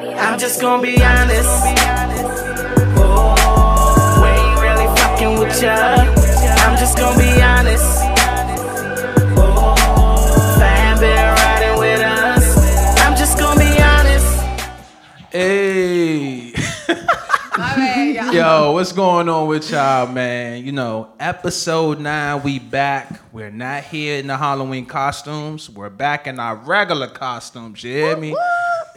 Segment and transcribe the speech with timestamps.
[0.00, 1.48] I'm just gonna be honest.
[2.96, 5.74] Oh, we ain't really fucking with ya.
[5.74, 7.84] I'm just gonna be honest.
[9.36, 12.98] Oh, fam been riding with us.
[13.00, 14.40] I'm just gonna be honest.
[15.32, 16.52] Hey.
[17.58, 18.30] My.
[18.32, 20.64] Yo, what's going on with y'all, man?
[20.64, 23.20] You know, episode nine, we back.
[23.32, 25.68] We're not here in the Halloween costumes.
[25.68, 27.82] We're back in our regular costumes.
[27.82, 28.36] You hear me?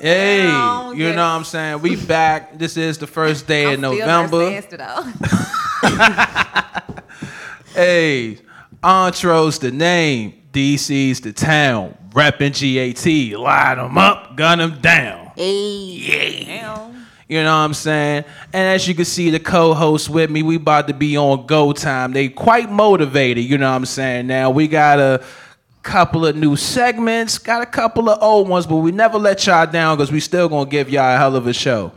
[0.02, 1.16] Hey, you yes.
[1.16, 1.82] know what I'm saying?
[1.84, 2.58] We back.
[2.58, 4.50] This is the first day I'm of November.
[4.50, 4.80] not standstill,
[7.76, 7.82] though.
[7.82, 8.38] Hey,
[8.84, 10.34] Entro's the name.
[10.52, 11.96] DC's the town.
[12.10, 13.40] Reppin' GAT.
[13.40, 15.32] Line them up, gun them down.
[15.36, 17.06] Hey, Damn.
[17.30, 18.26] You know what I'm saying?
[18.52, 21.72] And as you can see, the co-hosts with me, we about to be on go
[21.72, 22.12] time.
[22.12, 24.28] They quite motivated, you know what I'm saying?
[24.28, 25.24] Now we got a
[25.82, 29.66] couple of new segments, got a couple of old ones, but we never let y'all
[29.66, 31.92] down because we still gonna give y'all a hell of a show.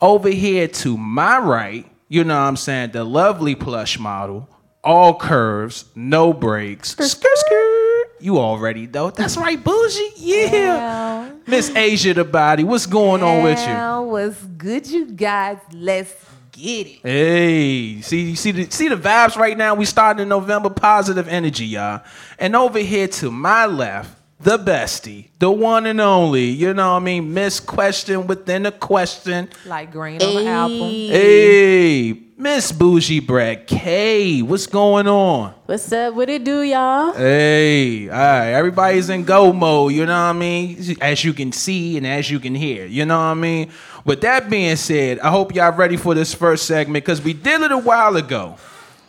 [0.00, 4.48] Over here to my right, you know what I'm saying, the lovely plush model,
[4.82, 6.90] all curves, no breaks.
[6.90, 8.06] Skirt, skirt.
[8.20, 9.10] You already know.
[9.10, 10.12] That's right, bougie.
[10.16, 11.30] Yeah.
[11.46, 12.64] Miss Asia the body.
[12.64, 13.66] What's going on with you?
[13.66, 15.58] Now, What's good, you guys?
[15.72, 16.12] Let's
[16.60, 17.00] get it.
[17.02, 19.74] Hey, see, you see the see the vibes right now.
[19.74, 22.02] We starting in November, positive energy, y'all.
[22.38, 26.46] And over here to my left, the bestie, the one and only.
[26.46, 27.34] You know what I mean?
[27.34, 29.50] Miss question within a question.
[29.66, 30.78] Like green on the album.
[30.78, 35.54] Hey, Miss Bougie Brad K, what's going on?
[35.66, 36.14] What's up?
[36.14, 37.12] What it do, y'all?
[37.12, 40.96] Hey, all right, everybody's in go mode, you know what I mean?
[41.02, 43.70] As you can see and as you can hear, you know what I mean?
[44.06, 47.60] With that being said, I hope y'all ready for this first segment because we did
[47.60, 48.56] it a while ago.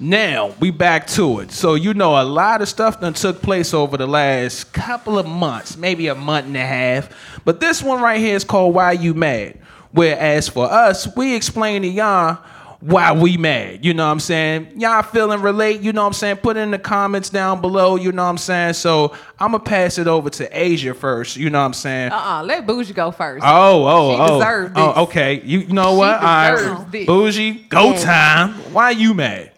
[0.01, 1.51] Now we back to it.
[1.51, 5.27] So you know a lot of stuff that took place over the last couple of
[5.27, 7.09] months, maybe a month and a half.
[7.45, 9.59] But this one right here is called Why You Mad.
[9.91, 12.39] Whereas for us, we explain to y'all
[12.79, 13.85] why we mad.
[13.85, 14.79] You know what I'm saying?
[14.79, 16.37] Y'all feeling relate, you know what I'm saying?
[16.37, 18.73] Put it in the comments down below, you know what I'm saying?
[18.73, 22.11] So I'm gonna pass it over to Asia first, you know what I'm saying?
[22.11, 22.41] Uh-uh.
[22.41, 23.45] Let Bougie go first.
[23.47, 24.39] Oh, oh, She oh.
[24.39, 24.97] deserved Oh, this.
[25.09, 25.41] okay.
[25.43, 26.15] You, you know She what?
[26.15, 26.55] All right.
[26.55, 27.05] deserves this.
[27.05, 27.99] Bougie, go Yeah.
[27.99, 28.53] time.
[28.73, 29.50] Why you mad?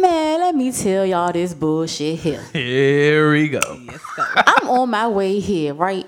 [0.00, 2.42] Man, let me tell y'all this bullshit here.
[2.52, 3.60] Here we go.
[4.18, 6.06] I'm on my way here, right?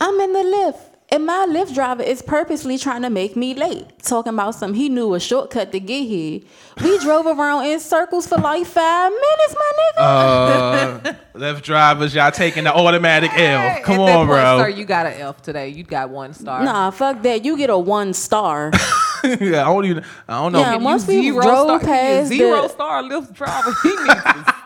[0.00, 0.80] I'm in the Lyft.
[1.08, 3.86] And my Lyft driver is purposely trying to make me late.
[4.02, 6.40] Talking about some he knew a shortcut to get here.
[6.82, 11.06] We drove around in circles for like five minutes, my nigga.
[11.06, 13.82] Uh, left drivers, y'all taking the automatic L.
[13.82, 14.58] Come at on, point, bro.
[14.58, 15.68] Sir, you got an F today.
[15.68, 16.64] You got one star.
[16.64, 17.44] nah, fuck that.
[17.44, 18.72] You get a one star.
[19.40, 20.04] yeah, I don't even.
[20.28, 20.60] I don't know.
[20.60, 23.72] Yeah, once we zero drove star, past zero the- star Lyft driver.
[23.82, 24.54] He needs to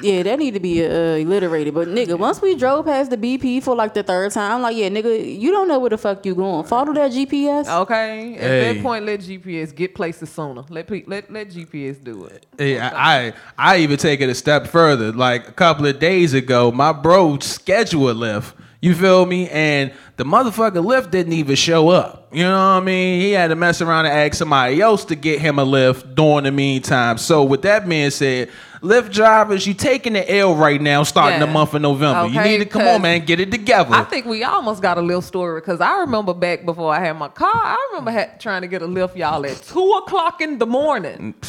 [0.00, 1.74] Yeah, that need to be uh, alliterated.
[1.74, 4.76] But nigga, once we drove past the BP for like the third time, I'm like,
[4.76, 6.64] yeah, nigga, you don't know where the fuck you going.
[6.66, 7.66] Follow that GPS.
[7.82, 8.34] Okay.
[8.36, 8.74] At Hey.
[8.74, 10.62] that point, let GPS get places sooner.
[10.68, 12.46] Let let let GPS do it.
[12.56, 15.10] Hey, I, I I even take it a step further.
[15.10, 18.52] Like a couple of days ago, my bro scheduled a Lyft.
[18.80, 19.48] You feel me?
[19.50, 22.28] And the motherfucker Lyft didn't even show up.
[22.32, 23.20] You know what I mean?
[23.20, 26.44] He had to mess around and ask somebody else to get him a Lyft during
[26.44, 27.18] the meantime.
[27.18, 28.50] So with that being said,
[28.80, 31.46] Lyft drivers, you taking the L right now, starting Yeah.
[31.46, 32.28] the month of November.
[32.32, 33.92] you need to come on, man, get it together.
[33.92, 37.14] I think we almost got a Lyft story because I remember back before I had
[37.14, 40.66] my car, I remember trying to get a Lyft, y'all, at two o'clock in the
[40.66, 41.34] morning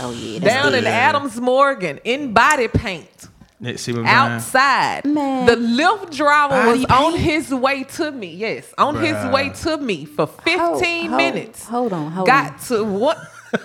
[0.00, 3.28] Oh yeah, down in Adams Morgan in body paint.
[3.60, 5.04] Yeah, See what I'm outside.
[5.06, 5.46] Man.
[5.46, 8.34] The Lyft driver Body was on his way to me.
[8.34, 11.64] Yes, on his way to me for 15 Hold- hold- minutes.
[11.66, 12.58] hold on, hold Got on.
[12.68, 13.18] to what?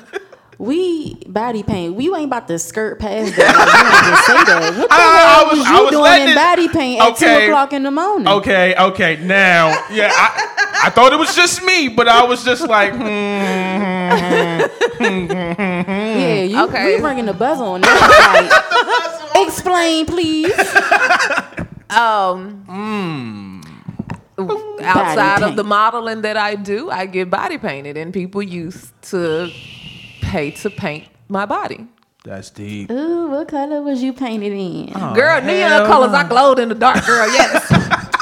[0.60, 1.96] We body paint.
[1.96, 3.56] We ain't about to skirt past that.
[3.56, 4.78] Like, you say that.
[4.78, 7.02] What the I- I hell was- was, I you was doing in it- body paint
[7.02, 7.40] at Okay.
[7.40, 8.28] two o'clock in the morning?
[8.28, 9.16] Okay, okay.
[9.24, 13.00] Now, yeah, I, I thought it was just me, but I was just like, hmm.
[13.00, 14.66] hmm,
[14.98, 16.96] hmm, hmm yeah, you Okay.
[16.96, 18.66] we bringing the buzz on that.
[19.10, 20.54] Like, explain, please.
[21.92, 23.64] Um,
[24.82, 29.50] outside of the modeling that I do, I get body painted, and people used to
[30.22, 31.88] pay to paint my body.
[32.24, 32.92] That's deep.
[32.92, 34.94] Ooh, what color was you painted in?
[35.16, 36.14] girl, neon colors.
[36.14, 37.28] I glowed in the dark, girl.
[37.34, 38.06] Yes.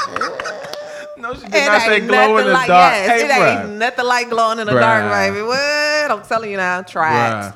[1.18, 2.92] No, she did It not say ain't glow in nothing the like dark.
[2.94, 3.76] yes, hey, it ain't bruh.
[3.76, 4.80] nothing like glowing in the Bruh.
[4.80, 5.42] dark, baby.
[5.44, 6.10] What?
[6.12, 7.10] I'm telling you now, try
[7.52, 7.54] Bruh.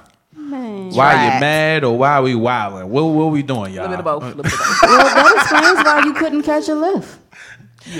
[0.52, 0.56] It.
[0.58, 0.90] Man.
[0.90, 2.88] Why Try you mad or why we wilding?
[2.90, 3.86] What what we doing, y'all?
[3.86, 4.22] A little bit of both.
[4.22, 4.82] a little both.
[4.82, 7.16] Well, that explains why you couldn't catch a Lyft.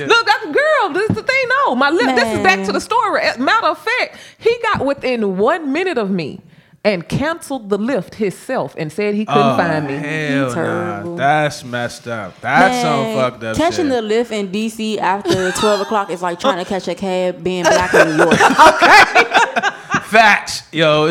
[0.07, 0.91] Look, that's girl.
[0.93, 1.45] This is the thing.
[1.67, 2.15] No, my lip.
[2.15, 3.23] This is back to the story.
[3.23, 6.41] As Matter of fact, he got within one minute of me.
[6.85, 9.95] and canceled the Lyft himself and said he couldn't Oh, find me.
[9.95, 11.15] Hell nah.
[11.17, 12.41] That's messed up.
[12.41, 14.09] That's some Man, fucked up Catching shit.
[14.09, 17.63] the Lyft in DC after 12 o'clock is like trying to catch a cab being
[17.63, 18.37] black in New York.
[20.13, 21.05] Facts, yo.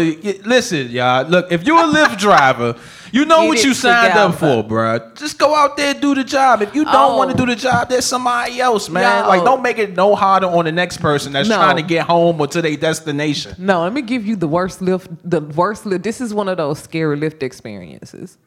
[0.46, 1.26] Listen, y'all.
[1.28, 2.76] Look, if you're a Lyft driver,
[3.12, 5.00] you know Get what you signed up for, bro.
[5.16, 6.62] Just go out there and do the job.
[6.62, 7.18] If you don't Oh.
[7.18, 9.24] want to do the job, there's somebody else, man.
[9.24, 9.28] Yo.
[9.28, 11.56] Like, don't make it no harder on the next person that's No.
[11.56, 13.56] trying to get home or to their destination.
[13.58, 15.08] No, let me give you the worst Lyft.
[15.24, 16.04] The worst Lyft.
[16.04, 18.38] This is one of those scary Lyft experiences.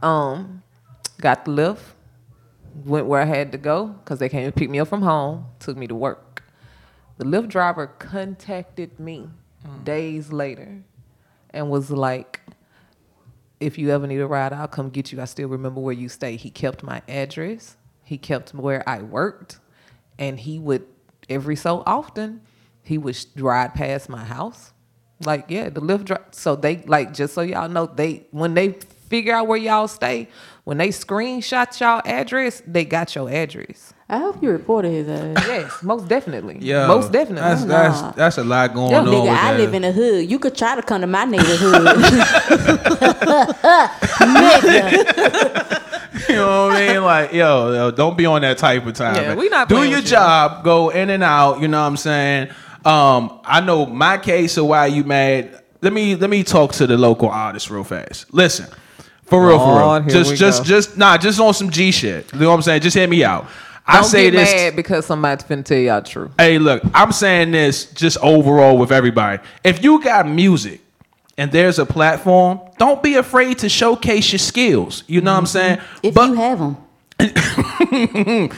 [0.00, 0.62] Um,
[1.20, 1.80] got the Lyft,
[2.84, 5.46] went where I had to go because they came to pick me up from home,
[5.58, 6.44] took me to work.
[7.18, 9.28] The Lyft driver contacted me
[9.66, 9.84] Mm.
[9.84, 10.82] days later
[11.50, 12.40] and was like,
[13.60, 15.20] "If you ever need a ride, I'll come get you.
[15.20, 17.76] I still remember where you stay." He kept my address.
[18.02, 19.58] He kept where I worked,
[20.18, 20.86] and he would
[21.28, 22.40] every so often
[22.82, 24.72] he would ride past my house.
[25.24, 26.24] Like yeah, the Lyft drive.
[26.32, 28.78] So they like just so y'all know they when they
[29.12, 30.26] figure out where y'all stay,
[30.64, 33.92] when they screenshot y'all address, they got your address.
[34.08, 35.44] I hope you reported his ass.
[35.46, 36.56] Yes, most definitely.
[36.60, 37.42] Yeah, most definitely.
[37.42, 39.06] That's that's that's a lot going Yo, on.
[39.06, 39.60] Nigga, with I that.
[39.60, 40.30] live in the hood.
[40.30, 41.86] You could try to come to my neighborhood.
[44.38, 45.78] Nigga.
[46.28, 47.02] You know what I mean?
[47.02, 49.16] Like, yo, yo, don't be on that type of time.
[49.16, 50.10] Yeah, we not do your with you.
[50.10, 51.60] job, go in and out.
[51.60, 52.48] You know what I'm saying?
[52.84, 55.62] Um, I know my case of why you mad.
[55.80, 58.32] Let me let me talk to the local artist real fast.
[58.32, 58.66] Listen,
[59.32, 60.14] for real, for Lord, real.
[60.14, 60.68] here Just just go.
[60.68, 62.32] just nah, just on some G shit.
[62.32, 62.82] You know what I'm saying?
[62.82, 63.46] Just hit me out.
[63.86, 64.52] I Don't say get this.
[64.52, 66.30] mad because somebody's finna tell y'all the truth.
[66.38, 69.42] Hey, look, I'm saying this just overall with everybody.
[69.64, 70.80] If you got music
[71.36, 75.02] and there's a platform, don't be afraid to showcase your skills.
[75.08, 75.78] You know what I'm mm-hmm.
[75.78, 75.78] saying?
[76.02, 76.76] if But- you have them.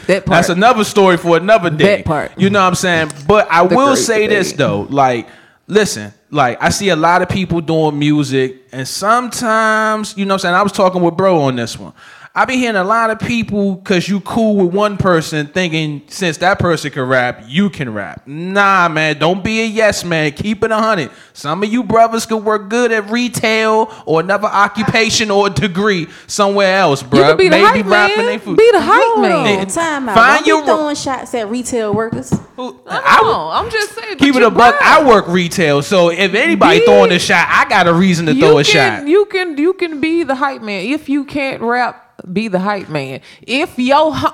[0.07, 0.25] That part.
[0.27, 1.97] That's another story for another day.
[1.97, 2.31] That part.
[2.37, 3.11] You know what I'm saying?
[3.27, 4.57] But I The will say this debate.
[4.59, 5.27] though, like,
[5.67, 10.35] listen, like I see a lot of people doing music, and sometimes, you know what
[10.35, 10.55] I'm saying?
[10.55, 11.93] I was talking with bro on this one.
[12.37, 16.35] I be hearing a lot of people because you cool with one person thinking since
[16.39, 18.23] that person can rap, you can rap.
[18.27, 20.33] Nah, man, don't be a yes man.
[20.33, 21.11] Keep it a hundred.
[21.31, 26.77] Some of you brothers could work good at retail or another occupation or degree somewhere
[26.77, 27.19] else, bro.
[27.21, 28.39] you could be the Maybe hype rapping man.
[28.41, 28.57] food.
[28.57, 29.59] Be the hype Hold man.
[29.61, 30.15] on, time out.
[30.15, 32.31] Find Don't your be ro- throwing shots at retail workers.
[32.57, 33.49] Who- I I know.
[33.53, 34.17] I'm just saying.
[34.17, 34.75] keep it a buck.
[34.81, 38.35] I work retail, so if anybody Be- throwing a shot, I got a reason to
[38.35, 39.07] throw a can, shot.
[39.07, 40.85] You can you can be the hype man.
[40.85, 42.01] If you can't rap,
[42.31, 43.21] be the hype man.
[43.41, 44.27] If your hu-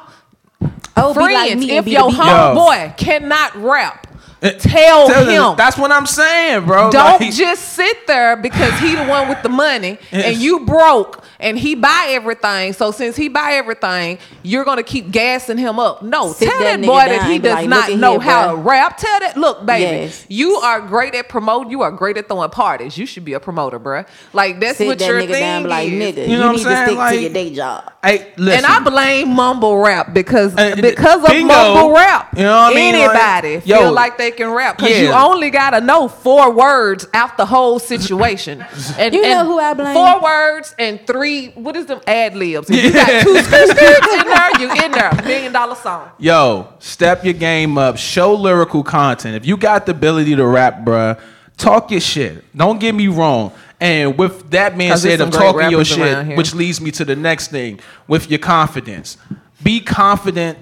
[0.97, 2.19] Oh, friends, like if be your the beat.
[2.19, 4.07] homeboy cannot rap,
[4.41, 5.27] tell, Tell him.
[5.27, 6.89] them- That's what I'm saying, bro.
[6.91, 11.23] Don't Like, just sit there because he the one with the money and you broke
[11.39, 12.73] and he buy everything.
[12.73, 16.01] So since he buy everything, you're gonna keep gassing him up.
[16.01, 18.49] No, Sit tell that that, boy that he does like, not know here, how bruh."
[18.51, 18.97] to rap.
[18.97, 20.25] Tell that, look, baby, Yes.
[20.27, 21.71] you are great at promoting.
[21.71, 22.97] You are great at throwing parties.
[22.97, 24.05] You should be a promoter, bruh.
[24.33, 25.93] Like that's Sit what that your nigga thing down, be like is.
[26.15, 26.17] nigga.
[26.27, 26.77] You You, know what I'm need saying?
[26.77, 27.91] to stick Like- to your day job.
[28.03, 28.65] hey, listen.
[28.65, 31.47] And I blame mumble rap because Uh, because of bingo.
[31.53, 32.29] mumble rap.
[32.37, 32.93] You know what I mean?
[32.95, 37.07] Like, Anybody yo, feel like they can rap because you only gotta know four words
[37.13, 38.65] out the whole situation.
[38.97, 39.93] And, You know who I blame?
[39.93, 41.49] Four words and three.
[41.49, 42.69] What is them ad libs?
[42.69, 45.11] If you got two skirt skirts in there, you in there.
[45.23, 46.09] Million dollar song.
[46.17, 47.97] Yo, step your game up.
[47.97, 49.35] Show lyrical content.
[49.35, 51.19] If you got the ability to rap, bruh,
[51.57, 52.43] talk your shit.
[52.55, 53.51] Don't get me wrong.
[53.79, 56.79] And with that being 'Cause there's said, of some great talking your shit, which leads
[56.81, 59.17] me to the next thing with your confidence.
[59.63, 60.57] Be confident,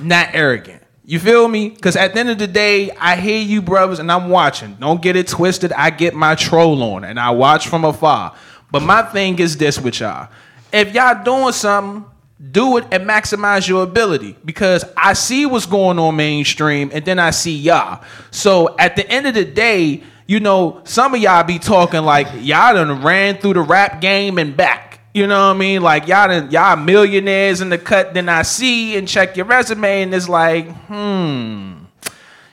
[0.00, 0.81] not arrogant.
[1.12, 1.68] You feel me?
[1.68, 4.78] Because at the end of the day, I hear you, brothers, and I'm watching.
[4.80, 5.70] Don't get it twisted.
[5.74, 8.34] I get my troll on, and I watch from afar.
[8.70, 10.30] But my thing is this with y'all:
[10.72, 12.10] if y'all doing something,
[12.50, 14.38] do it and maximize your ability.
[14.42, 18.02] Because I see what's going on mainstream, and then I see y'all.
[18.30, 22.28] So at the end of the day, you know, some of y'all be talking like
[22.36, 24.91] y'all done ran through the rap game and back.
[25.14, 25.82] You know what I mean?
[25.82, 28.14] Like y'all done, y'all millionaires in the cut.
[28.14, 31.74] Then I see and check your resume, and it's like, hmm,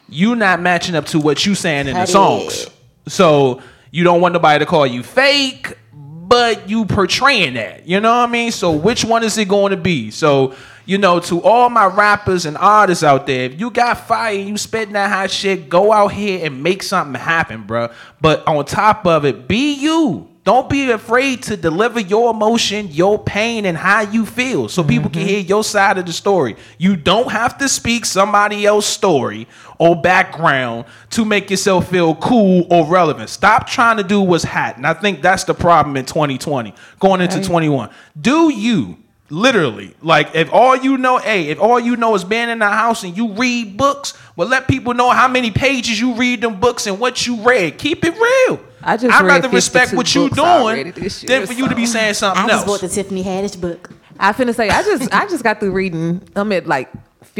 [0.09, 2.67] you not matching up to what you saying in the songs.
[3.07, 3.61] So
[3.91, 7.87] you don't want nobody to call you fake, but you portraying that.
[7.87, 8.51] You know what I mean?
[8.51, 10.11] So which one is it going to be?
[10.11, 10.53] So
[10.89, 14.57] you know, to all my rappers and artists out there, if you got fire, you
[14.57, 17.89] spitting that hot shit, go out here and make something happen, bro.
[18.19, 20.27] But on top of it, be you.
[20.49, 25.07] Don't be afraid to deliver your emotion, your pain, and how you feel so people
[25.07, 25.29] can mm-hmm.
[25.29, 26.55] hear your side of the story.
[26.79, 32.65] You don't have to speak somebody else's story or background to make yourself feel cool
[32.71, 33.29] or relevant.
[33.29, 34.75] Stop trying to do what's hot.
[34.75, 37.91] And I think that's the problem in 2020, going into 21.
[38.19, 38.97] Do you.
[39.31, 42.69] Literally, like if all you know, hey, if all you know is being in the
[42.69, 46.59] house and you read books, well, let people know how many pages you read them
[46.59, 47.77] books and what you read.
[47.77, 48.59] Keep it real.
[48.81, 51.85] I just I'd rather respect what you books already doing than for you to be
[51.85, 53.91] saying something I just bought the Tiffany Haddish book.
[54.19, 56.27] I finna say I just I just got through reading.
[56.35, 56.89] I'm at like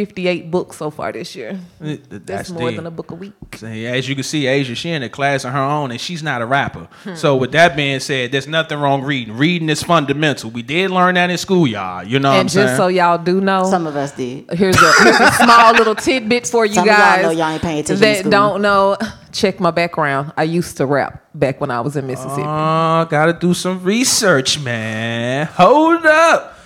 [0.06, 1.60] 58 books so far this year.
[1.80, 2.78] That's, That's more deep.
[2.78, 3.34] than a book a week.
[3.58, 6.24] So, As you can see, Asia, she in a class of her own, and she's
[6.24, 6.88] not a rapper.
[7.04, 7.16] Hmm.
[7.16, 9.36] So, with that being said, there's nothing wrong reading.
[9.36, 10.52] Reading is fundamental.
[10.52, 12.04] We did learn that in school, y'all.
[12.04, 14.50] You know what I'm and just so y'all do know, Some of us did.
[14.54, 17.50] here's a, here's a small little tidbit for you Some of y'all guys know y'all
[17.50, 18.98] ain't paying attention that don't know.
[19.32, 20.34] Check my background.
[20.38, 22.44] I used to rap back when I was in Mississippi.
[22.46, 25.46] Oh, gotta do some research, man.
[25.48, 26.59] Hold up.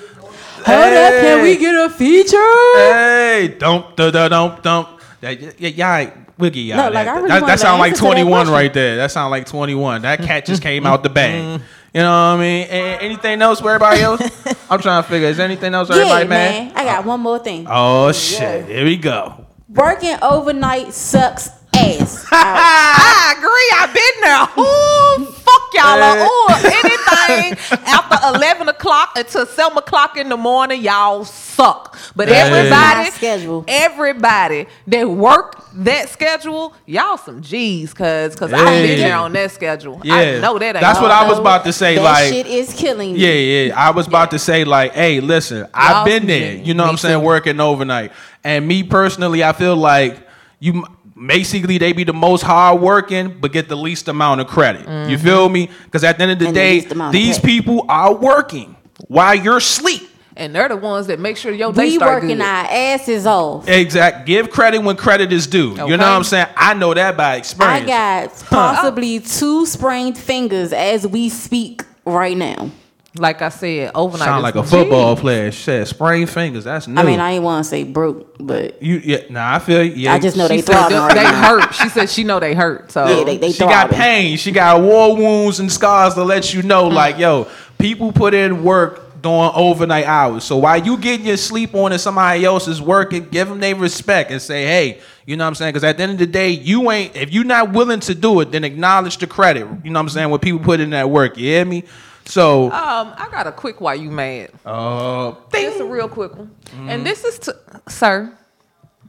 [0.65, 2.37] Hold up, can we get a feature?
[2.75, 5.01] Hey, dump, da, da, dump, dump.
[5.21, 6.93] That, yeah, y'all, ain't- we'll get y'all No, that.
[6.93, 8.95] like, I really that, that sound like answer to that 21 right there.
[8.97, 10.01] That sound like 21.
[10.03, 11.41] That cat just came out the bag.
[11.41, 11.63] Mm-hmm.
[11.93, 12.67] You know what I mean?
[12.69, 14.21] A- anything else for everybody else?
[14.69, 15.27] I'm trying to figure.
[15.27, 16.67] Is there anything else for Yeah, everybody, man.
[16.69, 16.77] man?
[16.77, 17.67] I got one more thing.
[17.69, 18.65] Oh, oh shit!
[18.65, 19.45] Here we go.
[19.69, 22.25] Working overnight sucks ass.
[22.31, 23.69] I agree.
[23.77, 24.47] I've been there.
[24.57, 25.32] Ooh, fuck
[25.73, 25.99] y'all.
[25.99, 26.21] Hey.
[26.21, 26.47] Uh, Ooh,
[26.85, 31.97] anything after 11 o'clock until 7 o'clock in the morning, y'all suck.
[32.15, 32.35] But Hey.
[32.35, 33.65] everybody, schedule.
[33.67, 39.51] everybody that work that schedule, y'all some G's, cause, cause I've been there on that
[39.51, 40.01] schedule.
[40.03, 41.95] Yeah, I know that ain't that's what I was about to say.
[41.95, 43.19] That like, shit is killing me.
[43.19, 43.79] Yeah, yeah.
[43.79, 46.57] I was about to say, like, hey, listen, I've been there.
[46.57, 47.19] some You know what I'm saying?
[47.19, 47.25] too.
[47.25, 48.11] Working overnight.
[48.43, 50.17] And me personally, I feel like
[50.59, 54.81] you basically they be the most hard working, but get the least amount of credit.
[54.81, 55.23] You Mm-hmm.
[55.25, 55.69] feel me?
[55.85, 58.75] Because at the end of the And day, least amount of these people are working
[59.07, 60.09] while you're asleep.
[60.35, 62.45] And they're the ones that make sure your day We start working good.
[62.45, 63.67] our asses off.
[63.69, 64.25] Exact.
[64.25, 65.69] Give credit when credit is due.
[65.71, 66.47] You know what I'm saying?
[66.57, 67.83] I know that by experience.
[67.83, 72.71] I got possibly two sprained fingers as we speak right now.
[73.15, 74.25] Like I said, overnight.
[74.25, 75.51] Sound like a football player.
[75.51, 76.63] Shit, sprained fingers.
[76.63, 76.99] That's new.
[76.99, 79.83] I mean, I ain't want to say broke, but you, yeah, nah, I feel.
[79.83, 81.59] Yeah, I just know they said throbbing they, right they now.
[81.59, 81.75] hurt.
[81.75, 82.91] She said she know they hurt.
[82.91, 83.97] So Yeah, they- they she got throbbing.
[83.99, 84.37] pain.
[84.37, 86.93] She got war wounds and scars to let you know, mm.
[86.93, 90.43] like, yo, people put in work doing overnight hours.
[90.43, 93.75] So while you getting your sleep on and somebody else is working, give them their
[93.75, 95.69] respect and say, hey, you know what I'm saying?
[95.73, 98.39] Because at the end of the day, you ain't, if you're not willing to do
[98.41, 99.67] it, then acknowledge the credit.
[99.83, 100.29] You know what I'm saying?
[100.31, 101.83] When people put in that work, you hear me?
[102.25, 104.51] So, Um, I got a quick why you mad.
[104.65, 106.51] uh, This a real quick one.
[106.87, 107.55] And this is to
[107.87, 108.31] sir.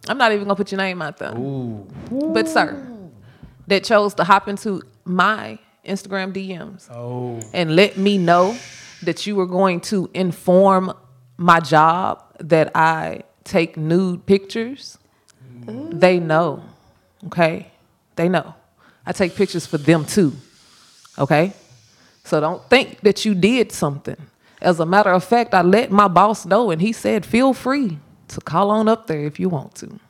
[0.09, 1.33] I'm not even gonna put your name out there.
[2.11, 2.87] But sir,
[3.69, 8.57] that chose to hop into my Instagram DMs oh, and let me know
[9.03, 10.93] that you were going to inform
[11.37, 14.99] my job that I take nude pictures.
[15.67, 16.63] They know.
[17.27, 17.71] Okay?
[18.17, 18.55] They know.
[19.07, 20.33] I take pictures for them too.
[21.19, 21.53] Okay?
[22.25, 24.17] So don't think that you did something.
[24.61, 27.99] As a matter of fact, I let my boss know and he said, feel free
[28.29, 30.01] to call on up there if you want to.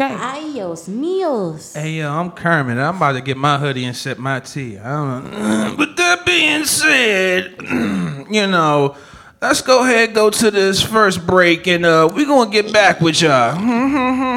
[0.00, 0.14] Okay.
[0.14, 1.74] Ayos meals.
[1.74, 2.78] Hey, yo, I'm Kermit.
[2.78, 4.78] I'm about to get my hoodie and sip my tea.
[4.78, 5.74] I don't know.
[5.78, 7.56] With that being said,
[8.30, 8.94] you know,
[9.42, 13.00] let's go ahead go to this first break, and uh, we're going to get back
[13.00, 13.56] with y'all.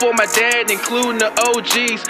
[0.00, 2.00] for my dad, including the OGs.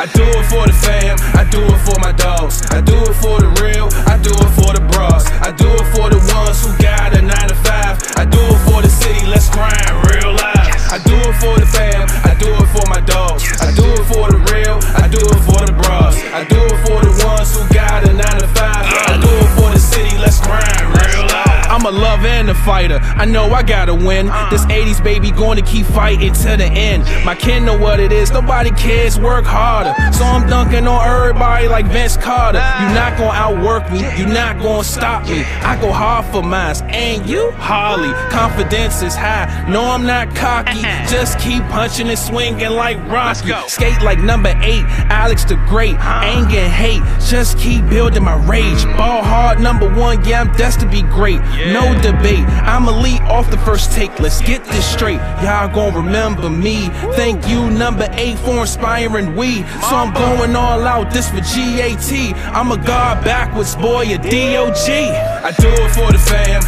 [0.00, 2.64] I do it for the fam, I do it for my dogs.
[2.72, 5.28] I do it for the real, I do it for the bras.
[5.44, 8.16] I do it for the ones who got a 9 to 5.
[8.16, 10.72] I do it for the city, let's grind real life.
[10.88, 13.44] I do it for the fam, I do it for my dogs.
[13.60, 16.16] I do it for the real, I do it for the bras.
[16.32, 18.56] I do it for the ones who got a 9 to 5.
[18.56, 21.33] I do it for the city, let's grind real life.
[21.74, 23.00] I'm a lover and a fighter.
[23.02, 24.26] I know I gotta win.
[24.48, 27.02] This 80s baby going to keep fighting to the end.
[27.24, 28.30] My kid know what it is.
[28.30, 29.18] Nobody cares.
[29.18, 29.92] Work harder.
[30.12, 32.58] So I'm dunking on everybody like Vince Carter.
[32.58, 34.02] You not gonna outwork me.
[34.16, 35.42] You not gonna stop me.
[35.62, 36.82] I go hard for mines.
[36.86, 38.12] And you, Harley.
[38.30, 39.66] Confidence is high.
[39.68, 40.82] No, I'm not cocky.
[41.10, 43.50] Just keep punching and swinging like Rocky.
[43.66, 44.84] Skate like number eight.
[45.10, 45.96] Alex the Great.
[45.98, 47.02] Anger and hate.
[47.20, 48.84] Just keep building my rage.
[48.96, 50.24] Ball hard number one.
[50.24, 51.40] Yeah, I'm destined to be great.
[51.72, 52.44] No debate.
[52.64, 54.18] I'm elite off the first take.
[54.20, 55.20] Let's get this straight.
[55.42, 56.88] Y'all gon' remember me.
[57.14, 59.62] Thank you, number eight, for inspiring we.
[59.62, 61.10] So I'm going all out.
[61.10, 62.34] This for GAT.
[62.54, 64.88] I'm a god backwards boy, a DOG.
[64.88, 66.62] I do it for the fam.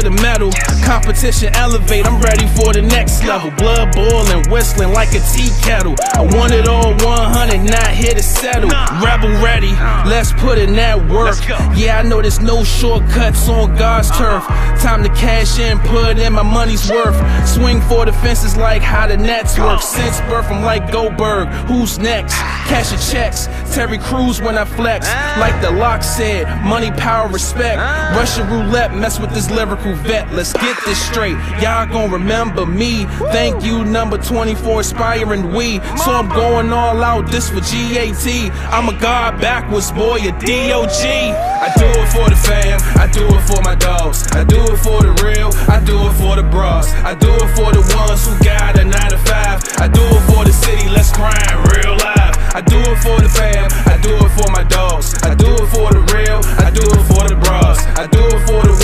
[0.00, 0.50] To the metal.
[0.84, 3.50] Competition elevate, I'm ready for the next level.
[3.52, 5.94] Blood boiling, whistling like a tea kettle.
[6.14, 8.70] I want it all 100, not here to settle.
[9.02, 9.72] Rebel ready,
[10.08, 11.36] let's put in that work.
[11.76, 14.44] Yeah, I know there's no shortcuts on God's turf.
[14.82, 17.16] Time to cash in, put in my money's worth.
[17.48, 19.80] Swing for the fences like how the Nets work.
[19.80, 21.48] Since birth, I'm like Goldberg.
[21.68, 22.34] Who's next?
[22.34, 23.46] Cash your checks.
[23.76, 25.06] Terry Crews when I flex.
[25.38, 27.76] Like the LOX said, money, power, respect.
[28.16, 30.32] Russian roulette, mess with this lyrical vet.
[30.32, 31.36] Let's get this straight.
[31.60, 33.04] Y'all gon' remember me.
[33.36, 35.80] Thank you, number 24, aspiring we.
[36.04, 38.26] So I'm going all out, this for GAT.
[38.72, 41.04] I'm a god backwards, boy, a DOG.
[41.04, 44.26] I do it for the fam, I do it for my dogs.
[44.32, 46.90] I do it for the real, I do it for the bras.
[47.04, 49.62] I do it for the ones who got a 9 to 5.
[49.76, 52.25] I do it for the city, let's grind real life.
[52.56, 55.12] I do it for the fam, I do it for my dogs.
[55.22, 57.84] I do it for the real, I do it for the bras.
[58.00, 58.75] I do it for the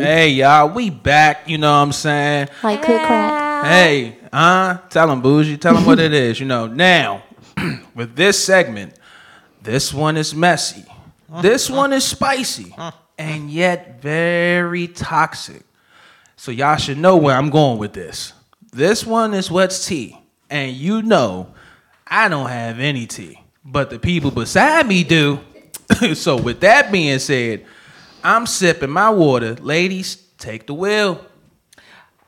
[0.00, 2.48] Hey y'all, we back, you know what I'm saying?
[2.62, 3.66] Like cook crack.
[3.66, 6.66] Hey, uh, tell them bougie, tell them what it is, you know.
[6.66, 7.22] Now,
[7.94, 8.94] with this segment,
[9.60, 10.86] this one is messy.
[11.42, 12.74] This one is spicy
[13.18, 15.62] and yet very toxic.
[16.36, 18.32] So y'all should know where I'm going with this.
[18.72, 20.18] This one is what's tea.
[20.48, 21.52] And you know
[22.06, 25.40] I don't have any tea, but the people beside me do.
[26.14, 27.66] so with that being said,
[28.22, 29.54] I'm sipping my water.
[29.54, 31.24] Ladies, take the wheel.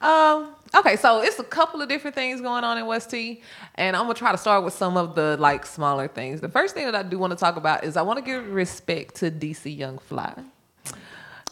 [0.00, 0.55] Um.
[0.74, 3.42] Okay, so it's a couple of different things going on in West T,
[3.74, 6.40] and I'm gonna try to start with some of the like smaller things.
[6.40, 8.48] The first thing that I do want to talk about is I want to give
[8.50, 10.35] respect to DC Young Fly.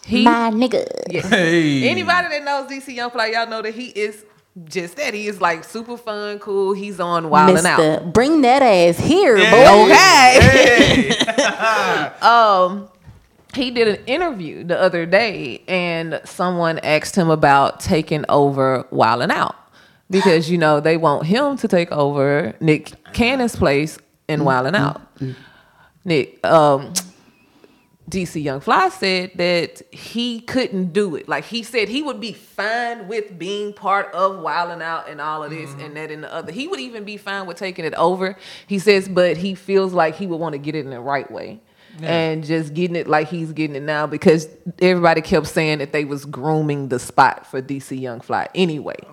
[0.07, 0.87] He, My nigga.
[1.11, 1.21] yeah.
[1.21, 1.87] Hey.
[1.87, 4.25] Anybody that knows DC Young Fly, y'all know that he is
[4.65, 5.13] just that.
[5.13, 6.73] He is like super fun, cool.
[6.73, 8.13] He's on Wild and Out.
[8.15, 9.85] Bring that ass here, boy.
[9.85, 10.39] Okay.
[10.41, 12.13] Hey.
[12.23, 12.89] um
[13.55, 19.23] he did an interview the other day and someone asked him about taking over Wild
[19.23, 19.57] and Out
[20.09, 24.47] because you know they want him to take over Nick Cannon's place in mm-hmm.
[24.47, 25.17] Wild and Out.
[25.17, 25.33] Mm-hmm.
[26.05, 26.93] Nick um
[28.11, 31.29] DC Young Fly said that he couldn't do it.
[31.29, 35.45] Like he said he would be fine with being part of Wilding Out and all
[35.45, 35.81] of this mm-hmm.
[35.81, 36.51] and that and the other.
[36.51, 38.37] He would even be fine with taking it over.
[38.67, 41.31] He says, but he feels like he would want to get it in the right
[41.31, 41.61] way.
[42.03, 44.49] And just getting it like he's getting it now because
[44.81, 49.09] everybody kept saying that they was grooming the spot for DC Young Fly anyway to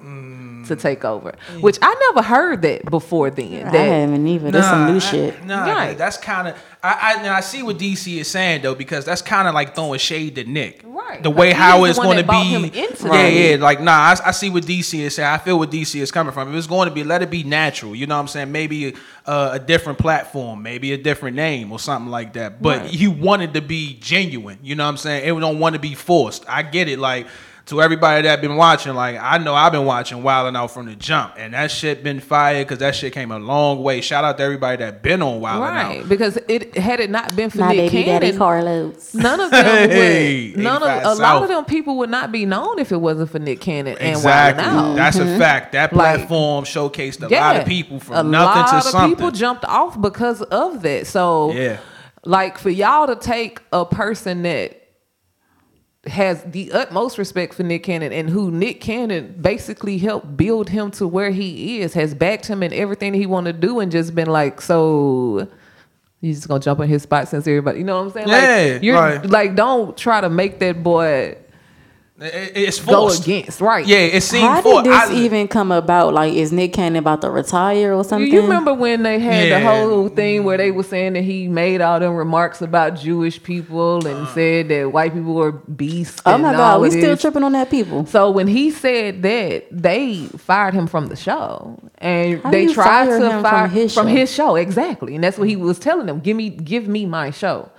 [0.76, 0.80] mm.
[0.80, 1.36] take over.
[1.62, 3.67] Which I never heard that before then.
[3.67, 4.52] I That haven't either.
[4.52, 5.45] That's some new I- shit.
[5.45, 5.97] Nah, Right.
[5.97, 6.56] that's kind of.
[6.84, 9.76] I, I and I see what DC is saying though because that's kind of like
[9.76, 10.82] throwing shade to Nick.
[10.86, 11.24] Right.
[11.24, 12.56] The way he's how it's going to be.
[12.56, 13.56] into yeah, yeah.
[13.56, 15.30] Like nah, I, I see what DC is saying.
[15.30, 16.50] I feel what DC is coming from.
[16.50, 17.96] If it's going to be, let it be natural.
[17.96, 18.52] You know what I'm saying?
[18.52, 22.62] Maybe uh, a different platform, maybe a different name or something like that.
[22.62, 22.94] But Right.
[22.94, 24.60] you want it to be genuine.
[24.62, 25.24] You know what I'm saying?
[25.26, 26.46] It don't want to be forced.
[26.48, 27.00] I get it.
[27.00, 27.28] Like.
[27.67, 30.86] To everybody that been watching, like I know I've been watching Wild and Out from
[30.86, 33.99] the jump, and that shit been fired because that shit came a long way.
[33.99, 35.89] Shout out to everybody that been on Wild and Out.
[35.97, 39.13] Right, because it had it not been for My Nick baby Cannon, Carlos.
[39.13, 40.63] none of them Hey, would.
[40.63, 43.32] None of 85 a lot of them people would not be known if it wasn't
[43.32, 44.63] for Nick Cannon and Exactly.
[44.63, 44.95] Wild 'N Out.
[44.95, 45.38] That's a mm-hmm.
[45.38, 45.73] fact.
[45.73, 47.47] That Like- platform showcased a Yeah.
[47.47, 48.38] lot of people from nothing to something.
[48.38, 49.15] a nothing lot to of something.
[49.17, 51.06] people jumped off because of that.
[51.06, 51.77] So, Yeah.
[52.23, 54.77] like for y'all to take a person that
[56.10, 60.91] has the utmost respect for Nick Cannon and who Nick Cannon basically helped build him
[60.91, 64.15] to where he is, has backed him in everything he want to do, and just
[64.15, 65.48] been like, so
[66.22, 68.28] you just gonna jump in his spot since everybody, you know what I'm saying?
[68.28, 69.26] Yeah, like, you're right.
[69.30, 71.38] like, don't try to make that boy
[72.19, 73.86] It- it's go against, right?
[73.86, 74.86] Yeah, it seemed How forced.
[74.86, 76.15] did this I- even come about?
[76.15, 78.32] Like, is Nick Cannon about to retire or something?
[78.34, 81.80] you remember when they had the whole thing where they were saying that he made
[81.80, 84.10] all them remarks about Jewish people Uh.
[84.10, 86.19] and said that white people were beasts.
[86.25, 88.08] Oh my God, we of still tripping on that people.
[88.08, 92.86] So when he said that, they fired him from the show, and How they tried
[93.10, 95.77] fire to him fire from his from his show exactly, and that's what he was
[95.77, 96.19] telling them.
[96.21, 97.69] Give me, give me my show,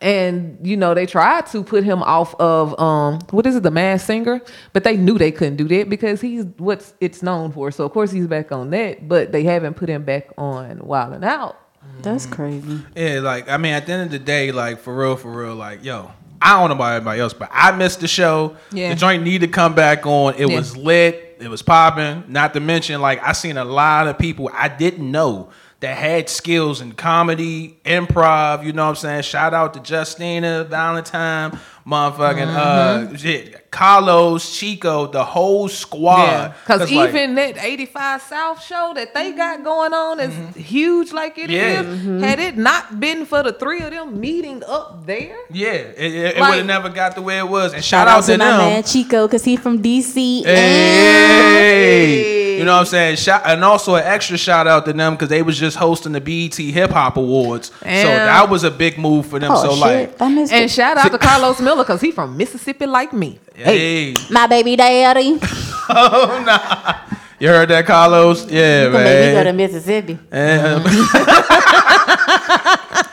[0.00, 3.70] and you know they tried to put him off of um what is it, the
[3.70, 4.40] Masked Singer,
[4.72, 7.70] but they knew they couldn't do that because he's what's it's known for.
[7.70, 11.14] So of course he's back on that, but they haven't put him back on Wild
[11.14, 11.58] and Out.
[12.02, 12.80] That's crazy.
[12.94, 15.54] Yeah, like I mean, at the end of the day, like for real, for real,
[15.54, 16.10] like yo,
[16.42, 18.56] I don't know about everybody else, but I missed the show.
[18.72, 18.90] Yeah.
[18.90, 20.34] The joint need to come back on.
[20.34, 20.56] It Yeah.
[20.56, 21.38] was lit.
[21.40, 22.24] It was popping.
[22.28, 25.50] Not to mention, like I seen a lot of people I didn't know
[25.80, 28.64] that had skills in comedy, improv.
[28.64, 29.22] You know what I'm saying?
[29.22, 31.52] Shout out to Justina Valentine,
[31.86, 33.14] motherfucking Mm-hmm.
[33.14, 36.22] uh, shit, Carlos, Chico, the whole squad.
[36.22, 40.32] Yeah, because 'Cause, like, even that 85 South show that they got going on is
[40.32, 40.58] mm-hmm.
[40.58, 42.06] huge like it is.
[42.06, 42.26] Yeah.
[42.26, 46.36] Had it not been for the three of them meeting up there, yeah, it, it,
[46.36, 47.74] it would have never got the way it was.
[47.74, 48.58] And shout, Shout out, out to to my them.
[48.58, 50.38] man Chico because he from DC.
[50.38, 53.16] and Hey, you know what I'm saying?
[53.16, 56.20] Shout, and also an extra shout out to them because they was just hosting the
[56.22, 59.52] BET Hip Hop Awards, so that was a big move for them.
[59.52, 60.70] Oh so shit, like, and it.
[60.70, 63.38] shout out to Carlos Miller because he from Mississippi like me.
[63.66, 65.38] Hey, My baby daddy.
[65.88, 68.50] oh nah, you heard that, Carlos?
[68.50, 69.56] Yeah, You gonna make me go to man.
[69.56, 70.18] Mississippi.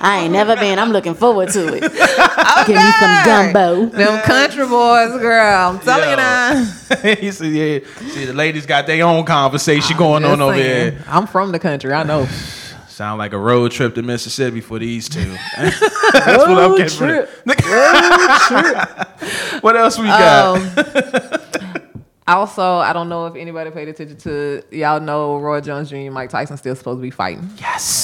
[0.06, 0.80] I ain't never been.
[0.80, 1.82] I'm looking forward to it.
[1.82, 3.86] Give me some gumbo.
[3.86, 5.70] Them country boys, girl.
[5.70, 6.12] I'm telling Yo.
[6.12, 6.66] you now.
[7.22, 7.80] he said, "Yeah,
[8.12, 10.94] see, the ladies got their own conversation going on Just over saying.
[10.96, 11.04] here.
[11.08, 11.94] I'm from the country.
[11.94, 12.28] I know.
[12.94, 15.22] Sound like a road trip to Mississippi for these two.
[15.58, 17.28] That's what I'm getting from it.
[19.64, 20.60] what else we got?
[20.60, 20.70] Um,
[22.28, 25.96] also, I don't know if anybody paid attention to y'all know Roy Jones Jr.
[25.96, 27.50] and Mike Tyson still supposed to be fighting.
[27.58, 28.03] yes,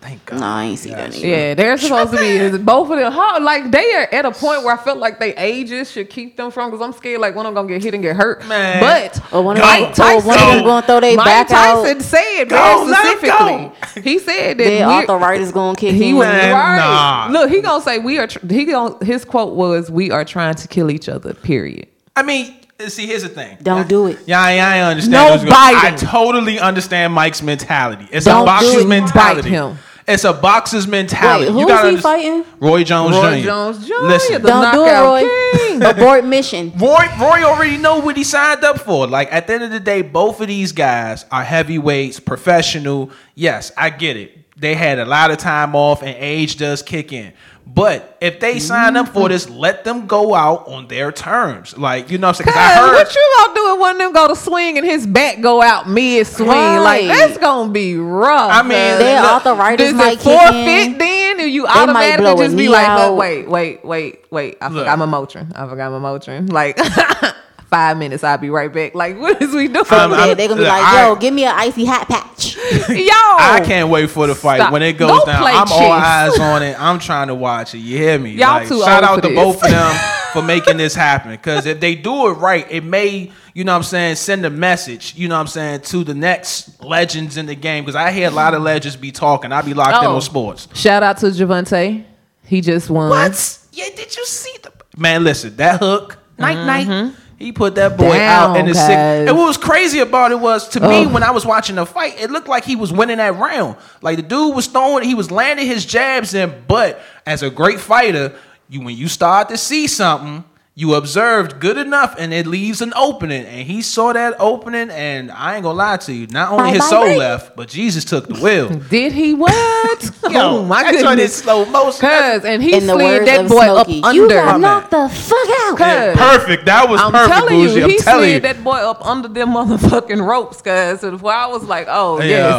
[0.00, 0.40] thank God.
[0.40, 1.14] No, I ain't see that.
[1.14, 1.26] Either.
[1.26, 3.12] Yeah, they're supposed to be both of them.
[3.12, 6.36] How, like they are at a point where I felt like they ages should keep
[6.36, 8.46] them from because I'm scared like one of them gonna get hit and get hurt.
[8.46, 8.80] Man.
[8.80, 10.64] but Or one of Mike them, or one of them Go.
[10.64, 12.02] gonna throw their Mike back Tyson out.
[12.02, 14.02] said Go, very let specifically.
[14.02, 16.16] He said that Their we're- arthritis gonna kick he in.
[16.16, 16.76] was Man, right.
[16.76, 17.28] nah.
[17.30, 18.26] Look, he gonna say we are.
[18.26, 21.88] Tr- he gonna his quote was, "We are trying to kill each other." Period.
[22.16, 22.54] I mean,
[22.88, 23.56] see, here's the thing.
[23.62, 24.18] Don't do it.
[24.26, 25.12] Yeah, I, I understand.
[25.12, 28.08] No what's going- I totally understand Mike's mentality.
[28.10, 28.88] It's Don't a do boxer's it.
[28.88, 29.42] mentality.
[29.42, 29.78] Bite him.
[30.10, 31.46] It's a boxer's mentality.
[31.50, 32.44] Wait, you who gotta is he underst- fighting?
[32.60, 33.44] Roy Jones Roy Jr.
[33.46, 33.94] Jones Jr.
[34.02, 35.58] Listen, the Don't do it, Roy.
[35.58, 35.82] king.
[35.90, 36.72] Abort mission.
[36.76, 39.06] Roy, Roy already know what he signed up for.
[39.06, 43.10] Like at the end of the day, both of these guys are heavyweights, professional.
[43.40, 44.36] Yes, I get it.
[44.60, 47.32] They had a lot of time off, and age does kick in.
[47.66, 49.28] But if they sign up for mm-hmm.
[49.28, 51.78] this, let them go out on their terms.
[51.78, 52.54] Like you know, what I'm saying?
[52.54, 54.76] 'Cause I Cause heard what you gonna do if one of them go to swing
[54.76, 56.48] and his back go out mid swing?
[56.48, 57.08] Like Right.
[57.08, 58.50] that's gonna be rough.
[58.52, 58.98] I mean, cuz.
[58.98, 60.98] Their look, arthritis Does might it kick forfeit in.
[60.98, 61.40] then?
[61.40, 63.08] Or you might automatically blow a just be like, out.
[63.12, 64.58] "Look, wait, wait, wait, wait.
[64.60, 64.80] I Look.
[64.84, 65.50] forgot my Motrin.
[65.56, 66.52] I forgot my Motrin.
[66.52, 66.76] Like
[67.70, 68.94] five minutes, I'll be right back.
[68.94, 69.84] Like, what is we doing?
[69.90, 72.08] Um, I'm- They- I'm- gonna be look, like, I- yo, give me an icy hot
[72.08, 72.56] patch.
[72.88, 74.72] Yo, I can't wait for the fight Stop.
[74.72, 75.44] when it goes Go down.
[75.44, 76.76] I'm all eyes on it.
[76.80, 77.78] I'm trying to watch it.
[77.78, 78.32] You hear me?
[78.32, 79.36] Y'all too shout old out for to this.
[79.36, 79.96] both of them
[80.32, 81.32] for making this happen.
[81.32, 84.50] Because if they do it right, it may, you know what I'm saying, send a
[84.50, 87.84] message, you know what I'm saying, to the next legends in the game.
[87.84, 89.52] Because I hear a lot of legends be talking.
[89.52, 90.14] I be locked in Oh.
[90.16, 90.66] on sports.
[90.74, 92.04] Shout out to Gervonta.
[92.46, 93.10] He just won.
[93.10, 93.58] What?
[93.72, 95.22] Yeah, did you see the man?
[95.24, 97.12] Listen, that hook, night night.
[97.40, 98.20] He put that boy Mm-hmm.
[98.20, 99.26] Out in the guys.
[99.26, 102.20] And what was crazy about it was to me when I was watching the fight,
[102.20, 103.76] it looked like he was winning that round.
[104.02, 106.64] Like the dude was throwing, he was landing his jabs in.
[106.68, 108.36] But as a great fighter,
[108.68, 110.44] you when you start to see something,
[110.76, 113.44] you observed good enough, and it leaves an opening.
[113.44, 116.26] And he saw that opening, and I ain't gonna lie to you.
[116.28, 117.16] Not only Bye, his bye, soul bye.
[117.16, 118.68] left, but Jesus took the wheel.
[118.88, 120.10] Did he what?
[120.24, 121.36] oh my that joint is goodness.
[121.36, 122.00] slow motion.
[122.00, 124.34] Cause and he In slid that boy Smokey, up you under.
[124.34, 125.78] got My knocked the fuck out.
[125.80, 126.64] Yeah, perfect.
[126.66, 127.74] That was I'm perfect, telling Bougie.
[127.78, 128.30] you, I'm he telling you.
[128.40, 132.26] slid that boy up under them motherfucking ropes, cause before I was like, oh Yeah,
[132.26, 132.54] yes,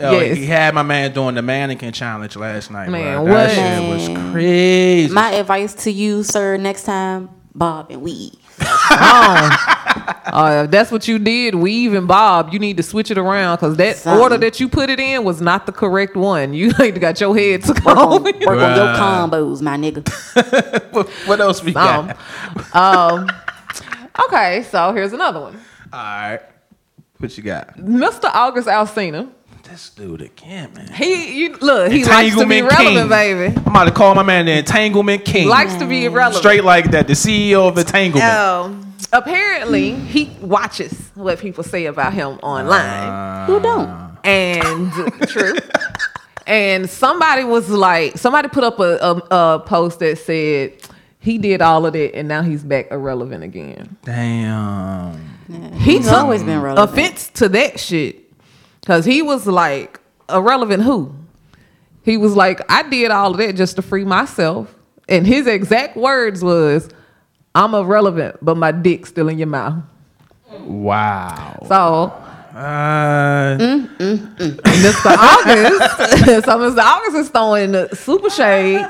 [0.00, 0.36] uh, yo, yes.
[0.36, 2.88] he had my man doing the mannequin challenge last night.
[2.88, 3.34] Man, bro.
[3.34, 4.08] That what?
[4.08, 5.12] shit was crazy.
[5.12, 8.32] My advice to you, sir, next time, Bob and weed.
[10.26, 12.52] Uh, if that's what you did, weave and bob.
[12.52, 14.20] You need to switch it around because that Something.
[14.20, 16.52] order that you put it in was not the correct one.
[16.52, 18.30] You ain't got your head to Work on, go.
[18.46, 20.04] work on your combos, my nigga.
[20.92, 22.12] what, what else we um,
[22.74, 22.74] got?
[22.74, 23.30] um,
[24.26, 25.54] okay, so here's another one.
[25.92, 26.40] All right.
[27.18, 27.76] What you got?
[27.78, 28.24] Mr.
[28.24, 29.30] August Alsina.
[29.68, 30.92] This dude again, man.
[30.92, 33.08] He, you look, he likes to be relevant, king.
[33.08, 33.56] baby.
[33.56, 35.48] I'm about to call my man the Entanglement King.
[35.48, 36.38] Likes to be relevant.
[36.40, 37.08] Straight like that.
[37.08, 38.30] The CEO of Entanglement.
[38.32, 43.46] Um, apparently, he watches what people say about him online.
[43.48, 44.16] Who don't?
[44.24, 44.92] and
[45.28, 45.54] true.
[46.46, 49.22] And somebody was like, somebody put up a, a,
[49.54, 50.74] a post that said
[51.18, 53.96] he did all of that and now he's back irrelevant again.
[54.04, 55.38] Damn.
[55.74, 56.90] He He's took always been relevant.
[56.92, 58.25] offense to that shit
[58.86, 59.98] because he was like,
[60.32, 61.12] irrelevant who?
[62.04, 64.72] He was like, I did all of that just to free myself.
[65.08, 66.88] And his exact words was,
[67.52, 69.82] I'm irrelevant, but my dick's still in your mouth.
[70.60, 71.58] Wow.
[71.66, 72.12] So
[72.54, 74.54] Uh, mm, mm, mm.
[74.54, 75.16] Mr.
[75.16, 76.44] August.
[76.46, 76.78] so Mr.
[76.78, 78.86] August is throwing the super shade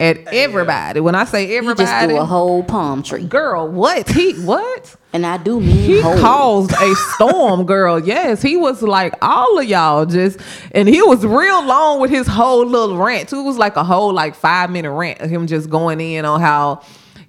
[0.00, 1.00] at everybody.
[1.00, 4.96] When I say He just everybody, threw a whole palm tree, girl, what he what?
[5.12, 6.18] and I do mean He whole.
[6.18, 8.00] caused a storm, girl.
[8.00, 10.40] Yes, he was like all of y'all just,
[10.72, 13.28] and he was real long with his whole little rant.
[13.28, 13.38] too.
[13.40, 16.40] It was like a whole like five minute rant of him just going in on
[16.40, 16.82] how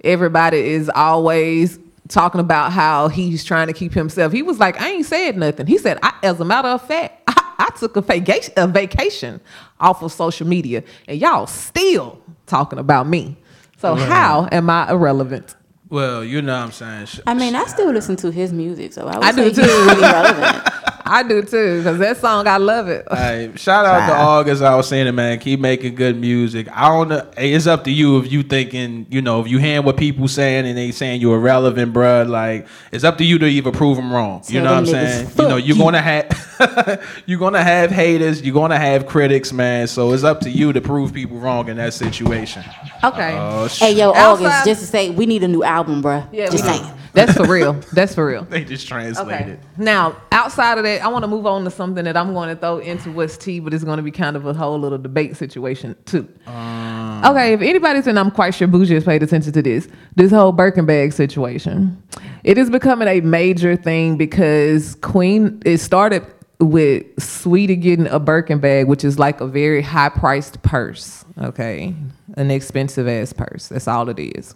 [0.03, 4.31] everybody is always talking about how he's trying to keep himself.
[4.31, 5.65] He was like, I ain't said nothing.
[5.67, 9.41] He said, I, as a matter of fact, I, I took a vacation, a vacation
[9.79, 13.37] off of social media, and y'all still talking about me.
[13.77, 15.55] So how am I irrelevant?
[15.87, 17.05] well, you know what I'm saying.
[17.05, 19.43] Sh- I mean, I still listen to his music, so I would I say do
[19.49, 19.61] he's too.
[19.61, 20.61] really.
[21.07, 23.05] I do too, because that song I love it.
[23.11, 24.21] Hey, shout out to Fine.
[24.21, 24.63] August.
[24.63, 25.37] I was saying it, man.
[25.37, 26.67] Keep making good music.
[26.71, 27.29] I don't know.
[27.37, 30.27] Hey, it's up to you if you thinking, you know, if you hearing what people
[30.27, 32.27] saying and they saying you're irrelevant, bruh.
[32.27, 34.41] Like, it's up to you to either prove them wrong.
[34.47, 35.29] You Tell know what I'm saying?
[35.37, 36.27] You know, you're gonna have
[37.25, 38.41] you're gonna have haters.
[38.41, 39.87] You're gonna have critics, man.
[39.87, 42.63] So it's up to you to prove people wrong in that situation.
[43.03, 43.35] Okay.
[43.37, 46.27] Oh Hey, yo, Outside- August, just to say, we need a new album, bruh.
[46.31, 46.85] yeah, just saying.
[47.15, 47.73] That's for real.
[47.93, 48.43] That's for real.
[48.49, 49.53] They just translated.
[49.53, 49.59] Okay.
[49.77, 52.55] Now, outside of that, I want to move on to something that I'm going to
[52.57, 55.37] throw into what's tea, but it's going to be kind of a whole little debate
[55.37, 56.27] situation too.
[56.45, 57.23] Um.
[57.25, 60.51] okay, if anybody's and I'm quite sure Bougie has paid attention to this, this whole
[60.51, 62.01] Birkin bag situation,
[62.43, 65.61] it is becoming a major thing because Queen.
[65.65, 66.25] It started
[66.59, 71.25] with Saweetie getting a Birkin bag, which is like a very high priced purse.
[71.37, 71.95] Okay,
[72.35, 73.67] an expensive ass purse.
[73.69, 74.55] That's all it is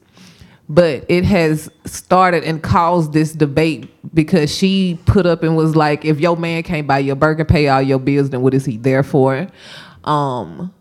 [0.69, 6.05] but it has started and caused this debate because she put up and was like,
[6.05, 8.77] if your man can't buy your Birkin, pay all your bills, then what is he
[8.77, 9.47] there for?
[10.03, 10.71] Um,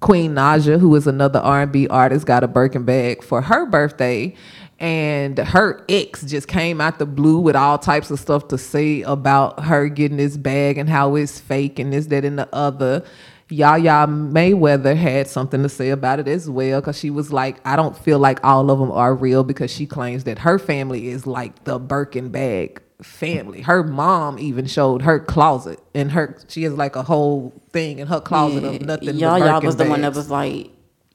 [0.00, 4.34] Queen Naija, who is another R&B artist, got a Birkin bag for her birthday.
[4.80, 9.02] And her ex just came out the blue with all types of stuff to say
[9.02, 13.04] about her getting this bag and how it's fake and this, that, and the other.
[13.50, 17.76] Yaya Mayweather had something to say about it as well because she was like, I
[17.76, 21.26] don't feel like all of them are real because she claims that her family is
[21.26, 23.62] like the Birkin bag family.
[23.62, 28.06] Her mom even showed her closet and her she has like a whole thing in
[28.08, 29.16] her closet of nothing.
[29.16, 30.70] Y'all, y'all was the one that was like,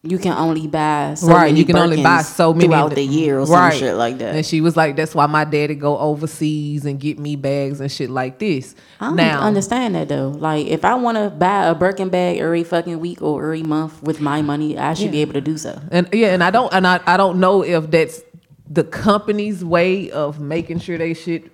[0.06, 1.46] you can only buy so right.
[1.46, 4.36] many You can only buy so many throughout the year or some shit like that.
[4.36, 7.89] And she was like, "That's why my daddy go overseas and get me bags and
[7.89, 10.30] shit like this." I don't now, understand that though.
[10.30, 14.04] Like, if I want to buy a Birkin bag every fucking week or every month
[14.04, 15.82] with my money, I should be able to do so.
[15.89, 18.22] and yeah, and I don't, and I, I don't know if that's
[18.70, 21.50] the company's way of making sure they shit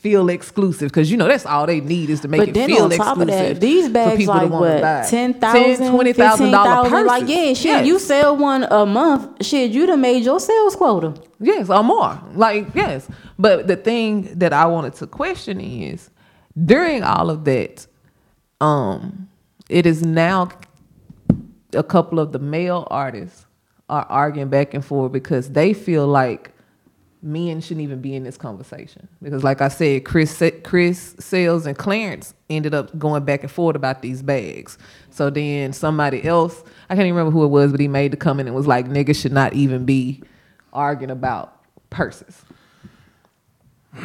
[0.00, 2.68] feel exclusive because you know that's all they need is to make But it then
[2.68, 6.52] feel on top of exclusive that, these bags like what ten thousand, $10,000.
[6.52, 7.28] Like purses.
[7.28, 7.64] yeah, shit.
[7.64, 7.86] Yes.
[7.86, 9.72] You sell one a month, shit.
[9.72, 11.14] You done made your sales quota.
[11.40, 12.20] Yes, or more.
[12.34, 13.08] Like, yes.
[13.38, 16.10] But the thing that I wanted to question is
[16.64, 17.86] during all of that,
[18.60, 19.28] um,
[19.68, 20.48] it is now
[21.72, 23.46] a couple of the male artists
[23.88, 26.52] are arguing back and forth because they feel like
[27.22, 29.08] men shouldn't even be in this conversation.
[29.22, 33.76] Because like I said, Chris Chris Sails and Clarence ended up going back and forth
[33.76, 34.78] about these bags.
[35.10, 38.16] So then somebody else, I can't even remember who it was, but he made the
[38.16, 40.22] comment and was like, niggas should not even be
[40.72, 42.44] arguing about purses.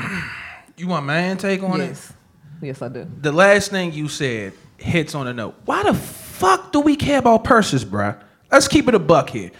[0.75, 1.85] You want my take on it?
[1.85, 2.13] Yes.
[2.59, 3.07] Yes, I do.
[3.21, 5.53] the last thing you said hits on a note.
[5.65, 8.19] Why the fuck do we care about purses, bruh?
[8.51, 9.51] Let's keep it a buck here.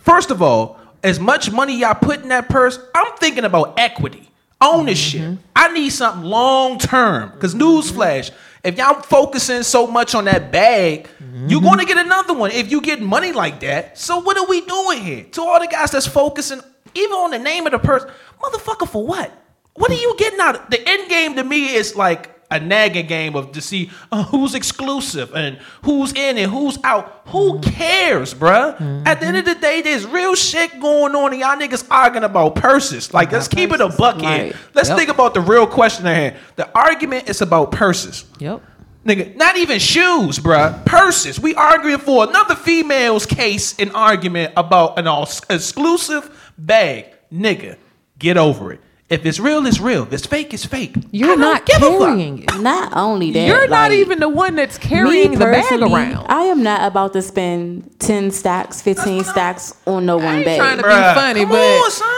[0.00, 4.30] First of all, as much money y'all put in that purse, I'm thinking about equity,
[4.60, 5.20] ownership.
[5.20, 5.42] Mm-hmm.
[5.56, 7.30] I need something long term.
[7.30, 8.68] Because newsflash, mm-hmm.
[8.68, 11.64] if y'all focusing so much on that bag, you're mm-hmm.
[11.64, 13.98] going to get another one if you get money like that.
[13.98, 15.24] So what are we doing here?
[15.32, 16.60] To all the guys that's focusing
[16.94, 18.04] even on the name of the purse,
[18.40, 19.32] motherfucker, for what?
[19.74, 20.56] What are you getting out?
[20.56, 24.22] of The end game to me is like a nagging game of to see uh,
[24.24, 27.22] who's exclusive and who's in and who's out.
[27.28, 29.04] Who cares, bruh?
[29.06, 32.24] At the end of the day, there's real shit going on, and y'all niggas arguing
[32.24, 33.12] about purses.
[33.14, 34.28] Like, let's keep it a buck here.
[34.28, 34.56] Right.
[34.74, 34.98] Let's Yep.
[34.98, 36.36] think about the real question at hand.
[36.56, 38.24] The argument is about purses.
[38.38, 38.60] Yep.
[39.06, 40.84] Nigga, not even shoes, bruh.
[40.84, 41.40] Purses.
[41.40, 47.06] We arguing for another female's case and argument about an all exclusive bag.
[47.32, 47.76] Nigga,
[48.18, 48.80] get over it.
[49.12, 50.04] If it's real, it's real.
[50.04, 50.94] If it's fake, it's fake.
[51.10, 51.98] You're don't not give a fuck.
[51.98, 52.54] carrying it.
[52.60, 56.26] Not only that, You're not like, even the one that's carrying the bag around.
[56.30, 60.58] I am not about to spend ten stacks, fifteen stacks on no one ain't bag.
[60.58, 62.08] trying to- be Bruh, funny, come but on, son.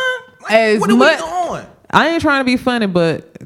[0.42, 1.66] Like, as what are much- we doing?
[1.90, 3.38] I ain't trying to be funny, but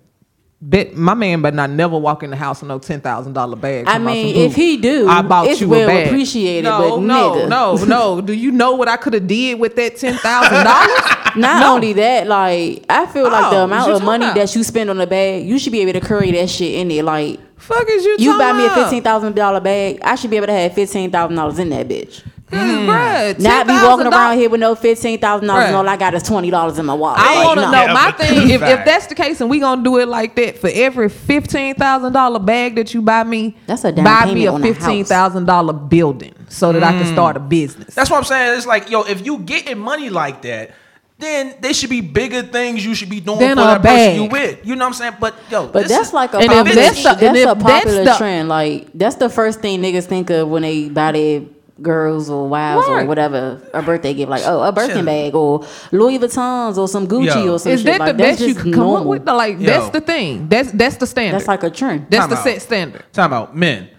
[0.60, 3.56] bet my man better not never walk in the house with no ten thousand dollar
[3.56, 3.84] bag.
[3.88, 6.06] I mean, if he do, I bought it's you well a bag.
[6.08, 7.48] appreciated, No, but no, nigga.
[7.48, 8.20] no, no.
[8.26, 11.00] Do you know what I could have did with that ten thousand dollars?
[11.36, 11.74] Not No.
[11.74, 14.34] only that, like I feel like the Oh, amount of money about?
[14.36, 16.88] that you spend on a bag, you should be able to carry that shit in
[16.88, 17.02] there.
[17.02, 18.16] Like Fuck is you?
[18.18, 21.10] you buy me a fifteen thousand dollar bag, I should be able to have fifteen
[21.10, 22.22] thousand dollars in that bitch.
[22.50, 22.86] Cause, mm.
[22.86, 26.14] bruh, Not be walking around here with no fifteen thousand dollars and all I got
[26.14, 27.20] is twenty dollars in my wallet.
[27.20, 27.70] I Like, want to no.
[27.72, 28.50] know Yeah, my thing.
[28.50, 31.74] If, if that's the case, and we gonna do it like that for every fifteen
[31.74, 34.76] thousand dollar bag that you buy me, That's a buy me a on a house.
[34.76, 37.12] fifteen thousand dollar building so that I can mm.
[37.12, 37.94] start a business.
[37.94, 38.56] That's what I'm saying.
[38.56, 40.70] It's like, yo, if you getting money like that,
[41.18, 44.22] then they should be bigger things you should be doing Than for a that person
[44.22, 44.64] you with.
[44.66, 45.14] You know what I'm saying?
[45.20, 47.44] But yo, But this that's is- like a And popular, that's that's, and a if
[47.58, 48.48] that's popular the- trend.
[48.48, 51.42] Like that's the first thing niggas think of when they buy their
[51.80, 54.28] girls or wives or whatever a birthday gift.
[54.30, 55.04] Like oh, a Birkin Chill.
[55.04, 57.54] bag or Louis Vuittons or some Gucci Yo.
[57.54, 57.86] or some Is shit.
[57.86, 59.08] that like, the that's best you just can come up normal.
[59.10, 59.26] with?
[59.28, 59.66] Like Yo.
[59.66, 60.48] that's the thing.
[60.48, 61.36] That's that's the standard.
[61.38, 62.06] That's like a trend.
[62.10, 62.44] that's Time the out.
[62.44, 63.04] set standard.
[63.12, 63.90] Time out, men.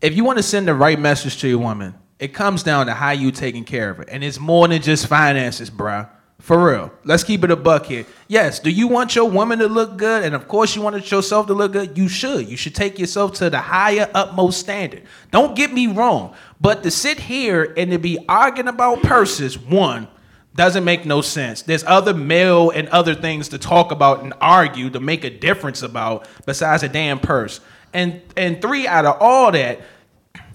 [0.00, 2.94] If you want to send the right message to your woman, it comes down to
[2.94, 6.08] how you taking care of her, and it's more than just finances, bruh.
[6.40, 8.06] For real, let's keep it a buck here.
[8.26, 11.46] Yes, do you want your woman to look good, and of course you want yourself
[11.48, 11.98] to look good?
[11.98, 12.48] You should.
[12.48, 15.02] You should take yourself to the higher, utmost standard.
[15.30, 20.08] Don't get me wrong, but to sit here and to be arguing about purses, one
[20.54, 21.62] doesn't make no sense.
[21.62, 25.82] There's other male and other things to talk about and argue to make a difference
[25.82, 27.60] about besides a damn purse.
[27.92, 29.80] And and three out of all that,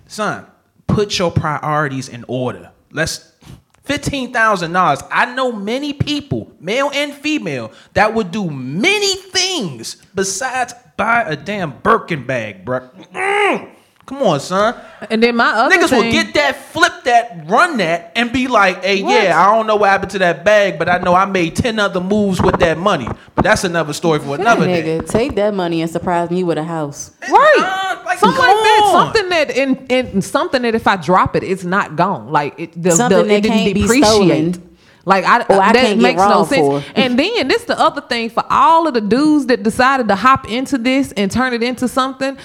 [0.07, 0.47] son,
[0.87, 2.71] put your priorities in order.
[2.91, 3.33] Let's
[3.85, 5.01] fifteen thousand dollars.
[5.11, 11.35] I know many people, male and female, that would do many things besides buy a
[11.35, 12.89] damn Birkin bag, bruh.
[13.13, 13.71] Mm.
[14.05, 14.75] Come on, son.
[15.09, 18.47] And then my other Niggas thing, will get that, flip that, run that, and be
[18.47, 19.11] like, hey, What?
[19.23, 21.79] yeah, I don't know what happened to that bag, but I know I made 10
[21.79, 23.07] other moves with that money.
[23.33, 24.99] But that's another story for another day.
[25.01, 27.11] Take that money and surprise me with a house.
[27.21, 27.55] right.
[27.57, 28.89] Uh, like, something like that.
[28.91, 32.31] Something that in, in something that if I drop it, it's not gone.
[32.31, 34.03] Like it, the, Something the, that it didn't can't depreciate.
[34.05, 34.75] stolen.
[35.07, 36.85] Like I, Or I that can't get makes no sense.
[36.85, 36.91] for.
[36.95, 40.49] And then this the other thing for all of the dudes that decided to hop
[40.49, 42.37] into this and turn it into something.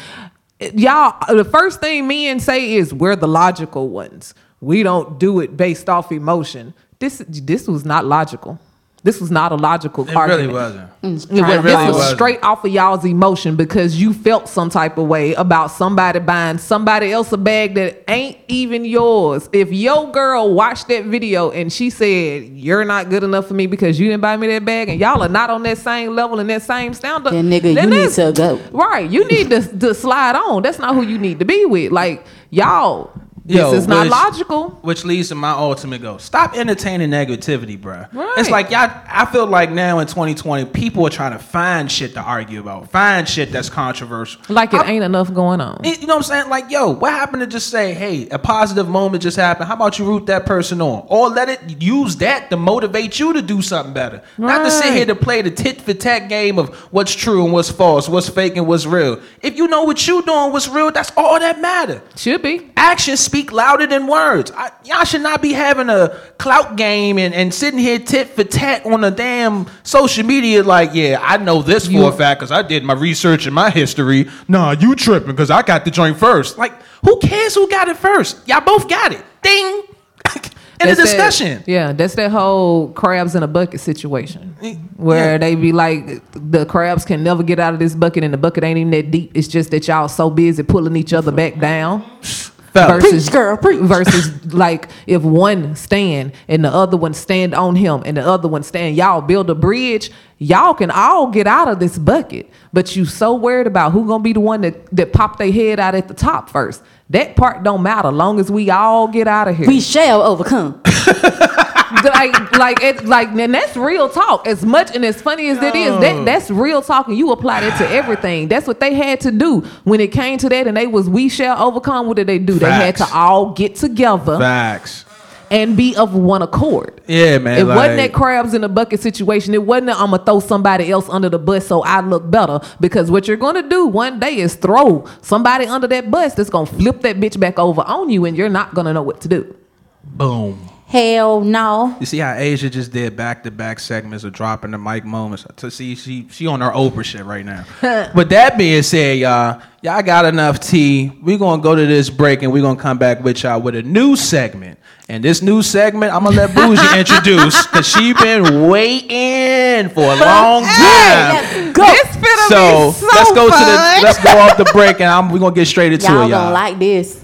[0.75, 4.35] Y'all, the first thing men say is we're the logical ones.
[4.61, 6.75] We don't do it based off emotion.
[6.99, 8.59] This this was not logical.
[9.03, 10.53] This was not a logical It argument.
[10.53, 10.91] really wasn't.
[11.03, 11.03] Mm.
[11.03, 12.17] It was, It really this was wasn't.
[12.19, 16.59] straight off of y'all's emotion because you felt some type of way about somebody buying
[16.59, 19.49] somebody else a bag that ain't even yours.
[19.55, 23.67] If your girl watched that video and she said, You're not good enough for me
[23.67, 26.39] because you didn't buy me that bag, and y'all are not on that same level
[26.39, 28.61] and that same standard, Then nigga, you need to go.
[28.71, 29.11] Right.
[29.11, 30.63] You need to, to slide on.
[30.63, 31.91] That's not who you need to be with.
[31.91, 33.11] Like, y'all,
[33.51, 34.71] this Yo, is not which- logical.
[34.83, 36.19] Which leads to my ultimate goal.
[36.19, 38.13] Stop entertaining negativity, bruh.
[38.13, 38.33] Right.
[38.39, 38.91] It's like y'all.
[39.09, 42.91] I feel like now in 2020, people are trying to find shit to argue about,
[42.91, 44.41] find shit that's controversial.
[44.49, 45.81] Like it I'm- ain't enough going on.
[45.85, 46.49] You know what I'm saying?
[46.49, 49.69] Like, yo, what happened to just say, hey, a positive moment just happened.
[49.69, 51.05] How about you root that person on?
[51.09, 54.23] Or let it use that to motivate you to do something better.
[54.39, 54.49] Right.
[54.59, 57.53] Not to sit here to play the tit for tat game of what's true and
[57.53, 59.21] what's false, what's fake and what's real.
[59.43, 62.03] If you know what you're doing, what's real, that's all that matter.
[62.17, 62.71] Should be.
[62.77, 64.51] Actions speak louder than words.
[64.55, 68.45] I, y'all should not be having a clout game and, and sitting here tit for
[68.45, 72.41] tat on a damn social media like, yeah, I know this for You- a fact
[72.41, 74.29] because I did my research and my history.
[74.47, 76.59] Nah, you tripping because I got the joint first.
[76.59, 76.73] Like,
[77.05, 78.47] who cares who got it first?
[78.47, 79.25] Y'all both got it.
[79.43, 79.83] Ding.
[80.83, 81.65] In the That's that- discussion.
[81.67, 84.57] yeah, that's that whole crabs in a bucket situation
[84.97, 85.39] where Yeah.
[85.39, 88.65] they be like, the crabs can never get out of this bucket, and the bucket
[88.65, 89.31] ain't even that deep.
[89.35, 92.03] It's just that y'all so busy pulling each other back down.
[92.73, 93.03] Fellas.
[93.03, 93.81] Versus, Preach, girl, preach.
[93.81, 98.49] versus like if one stand and the other one stand on him and the other
[98.49, 100.11] one stand, y'all build a bridge.
[100.39, 104.23] Y'all can all get out of this bucket, but you so worried about who gonna
[104.23, 106.83] be the one that that pop their head out at the top first.
[107.11, 110.81] That part don't matter, long as we all get out of here We shall overcome.
[112.05, 115.75] like like it like and that's real talk as much and as funny as it
[115.75, 119.21] is that that's real talk and you apply that to everything that's what they had
[119.21, 122.27] to do when it came to that and they was we shall overcome what did
[122.27, 125.05] they do they had to all get together Facts.
[125.51, 127.59] and be of one accord Yeah, man.
[127.59, 129.53] it wasn't that crabs in a bucket situation.
[129.53, 132.61] It wasn't that I'm gonna throw somebody else under the bus so I look better.
[132.79, 136.67] Because what you're gonna do one day is throw somebody under that bus that's gonna
[136.67, 139.57] flip that bitch back over on you, and you're not gonna know what to do.
[140.05, 140.69] boom.
[140.91, 141.97] Hell no.
[142.01, 145.47] You see how Asia just did back to back segments of dropping the mic moments.
[145.59, 147.65] To see she she on her Oprah shit right now.
[147.81, 151.13] but that being said, y'all, y'all got enough tea.
[151.23, 153.83] We're gonna go to this break and we're gonna come back with y'all with a
[153.83, 154.81] new segment.
[155.09, 160.17] And this new segment, I'm gonna let Bougie introduce because she been waiting for a
[160.17, 161.73] long time.
[161.73, 161.85] Go.
[161.87, 162.15] This
[162.49, 165.39] So, be so let's go to the let's go off the break and I'm, we're
[165.39, 166.31] gonna get straight into Y'all it, y'all.
[166.31, 167.23] gonna like this.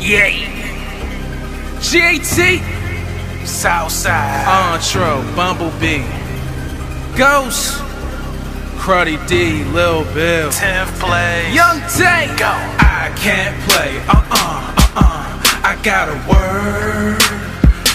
[0.00, 0.57] Yeah.
[1.80, 2.78] GAT.
[3.48, 6.04] Southside, Ontro, Bumblebee,
[7.16, 7.80] Ghost,
[8.76, 12.52] Cruddy D, Lil Bill, 10th place, Yung Tae, go.
[12.78, 15.40] I can't play, uh uh, uh uh.
[15.64, 17.22] I got a word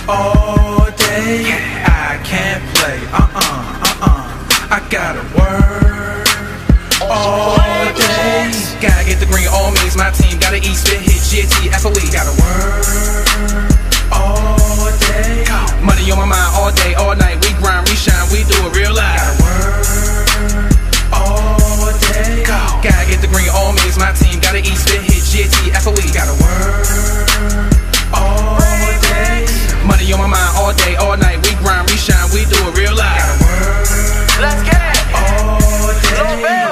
[0.10, 1.46] all day.
[1.86, 4.76] I can't play, uh uh, uh uh.
[4.76, 6.28] I got a word
[7.10, 7.63] all day.
[9.14, 10.40] Gotta get the green all means my team.
[10.40, 11.94] Gotta eat, spit, hit, GT, FOE.
[12.10, 12.82] Got a word
[14.10, 15.46] all day.
[15.86, 17.38] Money on my mind all day, all night.
[17.46, 19.22] We grind, we shine, we do it real life.
[19.22, 20.66] Got a word
[21.14, 22.42] all day.
[22.42, 24.42] Gotta get the green all means my team.
[24.42, 25.94] Gotta eat, spit, hit, GT, FOE.
[26.10, 27.70] Got a word
[28.18, 28.58] all
[29.14, 29.46] day.
[29.86, 31.38] Money on my mind all day, all night.
[31.46, 33.22] We grind, we shine, we do it real life.
[33.22, 33.86] Got a word
[34.42, 35.06] Let's get it.
[35.14, 36.63] all day.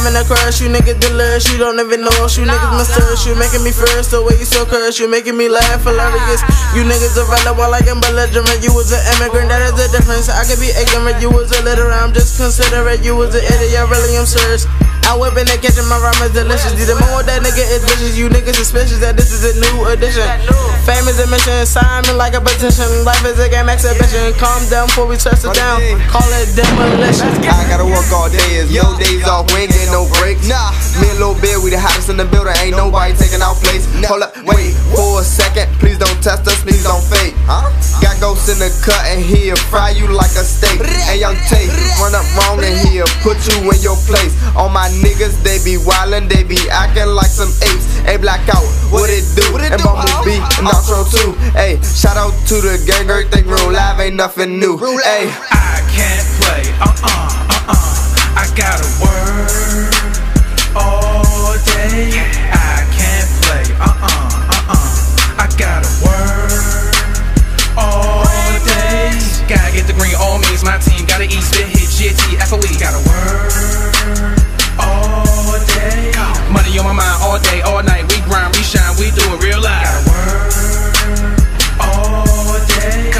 [0.00, 3.26] I'm in a crush, you niggas delirious, you don't even know us, you niggas mysterious,
[3.28, 6.40] you making me furious, the way you so cursed, you making me laugh hilarious.
[6.72, 10.32] You niggas irrelevant while I'm belligerent, you was an immigrant, that is the difference.
[10.32, 13.84] I could be ignorant, you was illiterate, I'm just considerate, you was an idiot, I
[13.92, 14.64] really I'm serious.
[15.10, 16.70] I'm whipping and catching my rhyme is delicious.
[16.70, 20.22] The more that nigga is vicious, you niggas suspicious that this is a new addition.
[20.86, 22.86] Famous admission, sign me like a petition.
[23.02, 24.30] Life is a game exhibition.
[24.38, 25.82] Calm down before we touch it down.
[26.06, 27.26] Call it demolition.
[27.42, 30.46] I gotta work all day, it's no days off, we ain't getting no breaks.
[30.46, 30.70] Nah,
[31.02, 33.90] me and Lil Bill, we the hottest in the building, ain't nobody taking our place.
[34.06, 37.34] Hold up, wait for a second, please don't test us, please don't fake.
[37.50, 37.66] Huh?
[37.98, 40.78] Got ghosts in the cut and he'll fry you like a steak.
[41.10, 41.66] And Yung Tae,
[41.98, 44.38] run up wrong and he'll put you in your place.
[44.54, 47.98] On my niggas, they be wildin', they be acting like some apes.
[48.04, 49.44] Hey, blackout, what it do?
[49.58, 51.32] And Bumblebee and Outro too.
[51.52, 54.76] Hey, shout out to the gang, everything real live, ain't nothing new.
[54.78, 55.28] Hey.
[55.50, 58.10] I can't play, uh uh, uh uh.
[58.36, 59.92] I got a word
[60.76, 62.14] all day.
[62.52, 65.44] I can't play, uh uh, uh uh.
[65.44, 66.94] I got a word
[67.76, 68.24] all
[68.64, 69.12] day.
[69.48, 71.06] Gotta get the green all means my team.
[71.06, 72.60] Gotta eat, spit, hit, GT, FOE.
[72.78, 73.52] Got a word
[74.16, 74.39] all day.
[76.50, 78.06] Money on my mind all day, all night.
[78.10, 79.86] We grind, we shine, we do it real life.
[79.86, 81.40] Got a word
[81.78, 83.10] all day.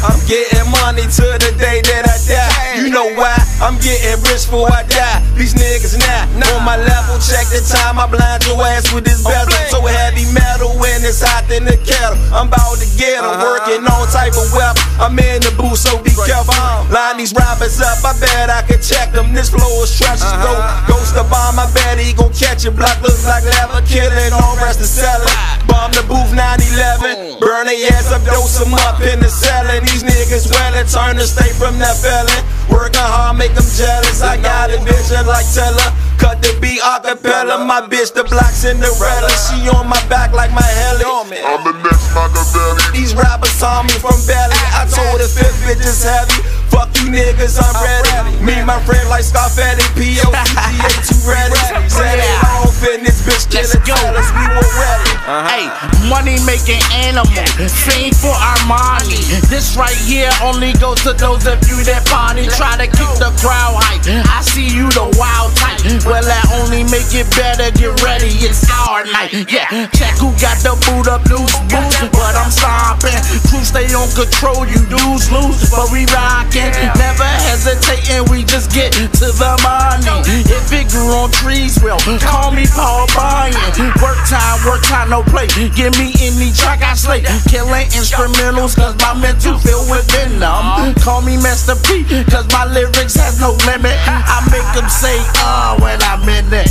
[0.00, 2.80] I'm getting money to the day that I die.
[2.80, 3.36] You know why?
[3.60, 5.18] I'm getting rich before I die.
[5.34, 7.18] These niggas not on my level.
[7.18, 7.98] Check the time.
[7.98, 9.82] I blind your ass with this oh, bezel.
[9.82, 12.18] So heavy metal when it's hot in the kettle.
[12.30, 13.48] I'm about to get get 'em uh-huh.
[13.48, 14.82] working all type of weapon.
[15.00, 16.54] I'm in the booth, so be careful.
[16.92, 17.98] Line these rappers up.
[18.04, 19.32] I bet I can check them.
[19.32, 20.52] This flow is trash as go.
[20.52, 20.94] Uh-huh.
[20.94, 21.58] Ghost the bomb.
[21.58, 22.76] I bet he gon' catch it.
[22.76, 23.82] Block looks like leather.
[23.88, 25.32] Killing all rest of selling.
[25.66, 27.40] Bomb the booth 911.
[27.40, 29.80] Burn their ass up, dose them up in the cellar.
[29.80, 32.40] These niggas well and turn to stay from that felon.
[32.68, 34.20] Working hard, make them jealous.
[34.20, 36.09] I got a vision like Teller.
[36.20, 37.56] Cut the beat acapella.
[37.66, 39.30] My bitch, the black Cinderella.
[39.48, 41.04] She on my back like my heli.
[41.08, 42.82] I'm the next Machiavelli.
[42.92, 44.54] These rappers saw me from belly.
[44.76, 46.44] I told the fifth bitch is heavy.
[46.70, 48.38] Fuck you niggas, I'm ready.
[48.44, 50.88] Me and my friend like Scarfetti, P.O.C.G.A.
[51.02, 51.58] too ready.
[51.90, 53.94] Said it off in this bitch Let's killing go.
[53.98, 54.30] tellers.
[54.30, 55.10] We were ready.
[55.50, 55.66] Hey,
[56.06, 57.26] money making animal,
[57.58, 59.18] fiend for Armani.
[59.50, 62.46] This right here only goes to those of you that party.
[62.54, 64.06] Try to keep the crowd hype.
[64.30, 65.82] I see you the wild type.
[66.10, 67.70] Well, I only make it better.
[67.70, 69.30] Get ready, it's our night.
[69.46, 72.02] Yeah, check who got the boot up, loose boots.
[72.10, 73.14] But I'm stomping.
[73.46, 75.70] Crew stay on control, you dudes lose.
[75.70, 78.26] But we rockin', never hesitating.
[78.26, 80.26] We just get to the money.
[80.50, 83.94] If it grew on trees, well, call me Paul Bunyan.
[84.02, 85.46] Work time, work time, no play.
[85.78, 87.22] Give me any track I slay.
[87.46, 90.90] Killing instrumentals, cause my mental filled with venom.
[91.06, 93.94] Call me Master P, cause my lyrics has no limit.
[94.10, 95.14] I make them say,
[95.46, 96.68] uh, when I'm in it.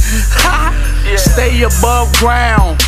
[1.17, 2.79] Stay above ground.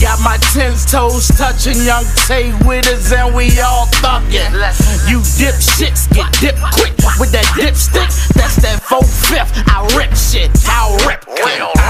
[0.00, 4.50] Got my ten toes touching Yung Tae with us and we all thuggin'.
[5.08, 8.10] You dip shits get dip quick with that dipstick.
[8.34, 9.52] That's that four fifth.
[9.68, 10.50] I rip shit.
[10.66, 11.81] I'll rip quick.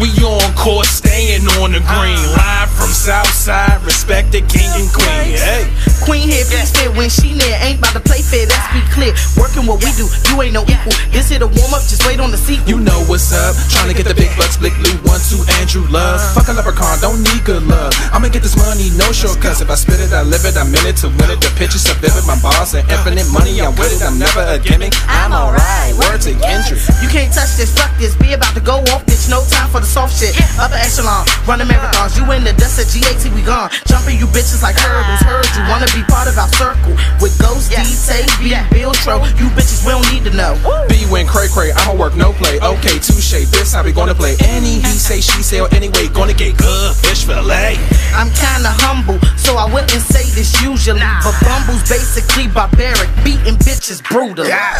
[0.00, 2.16] We on course, staying on the green.
[2.32, 5.36] Live from Southside, respect the king and queen.
[5.36, 5.89] Hey.
[6.02, 7.56] Queen here be fit when she near.
[7.60, 9.12] Ain't about to play fair, let's be clear.
[9.36, 10.94] Working what we do, you ain't no equal.
[11.12, 12.68] This here to warm up, just wait on the sequel.
[12.68, 13.54] You know what's up.
[13.68, 16.20] Trying to get the big bucks, Blick Lou, one, two, Andrew Love.
[16.32, 17.92] Fuck a leprechaun, don't need good love.
[18.12, 19.60] I'ma get this money, no shortcuts.
[19.60, 21.40] If I spit it, I live it, I'm in it to win it.
[21.44, 24.00] The pictures are vivid, my boss and infinite money, I'm with it.
[24.00, 24.96] I'm never a gimmick.
[25.06, 26.80] I'm alright, word to Kendrick.
[27.04, 28.16] You can't touch this, fuck this.
[28.16, 29.28] Be about to go off, bitch.
[29.28, 30.32] No time for the soft shit.
[30.56, 32.16] Upper echelon, running marathons.
[32.16, 33.70] You in the dust at GAT, we gone.
[33.86, 35.20] Jumping you bitches like hurdles.
[35.22, 36.94] Heard you wanna be part of our circle.
[37.20, 37.76] With Ghost, D,
[38.06, 39.18] Tay, B, Bill Tro.
[39.38, 40.54] You bitches, we don't need to know.
[40.88, 42.58] B when cray cray, I'ma work no play.
[42.62, 42.76] Oh.
[42.80, 44.36] Okay, touche, this how we gonna play.
[44.40, 47.76] Any he say, she say, or anyway, gonna get good fish fillet.
[48.14, 51.00] I'm kinda humble, so I wouldn't say this usually.
[51.00, 54.48] But Bumble's basically barbaric, beating bitches brutally.
[54.48, 54.76] Yeah,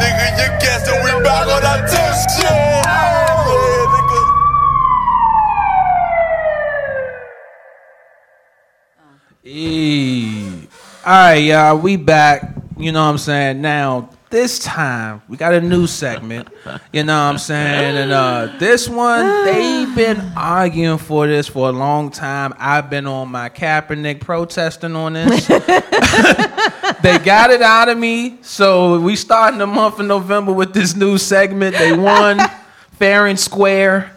[0.00, 2.44] nigga, you guessing we back on that tough shit.
[2.44, 4.22] Yeah, nigga.
[9.50, 10.68] Eee.
[11.06, 12.54] All right, y'all, we back.
[12.76, 13.62] You know what I'm saying?
[13.62, 16.48] Now, this time, we got a new segment.
[16.92, 17.96] You know what I'm saying?
[17.96, 22.52] And uh this one, they've been arguing for this for a long time.
[22.58, 25.46] I've been on my Kaepernick protesting on this.
[27.02, 28.36] they got it out of me.
[28.42, 31.74] So we starting the month of November with this new segment.
[31.74, 32.38] They won
[32.98, 34.14] fair and square.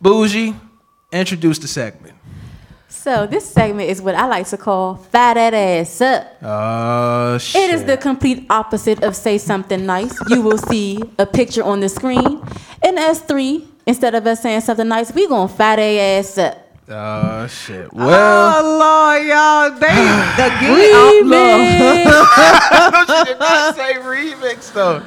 [0.00, 0.56] Bougie,
[1.12, 2.13] introduce the segment.
[3.04, 6.26] So this segment is what I like to call fire that ass up.
[6.40, 7.68] Oh shit.
[7.68, 10.14] It is the complete opposite of say something nice.
[10.30, 12.40] You will see a picture on the screen.
[12.82, 16.56] In S3, instead of us saying something nice, we gonna fat a ass up.
[16.88, 17.92] Oh shit.
[17.92, 19.86] Well, oh Lord, y'all, they
[20.40, 20.88] again.
[20.96, 23.18] Oh, Lord.
[23.18, 25.02] she did not say remix though.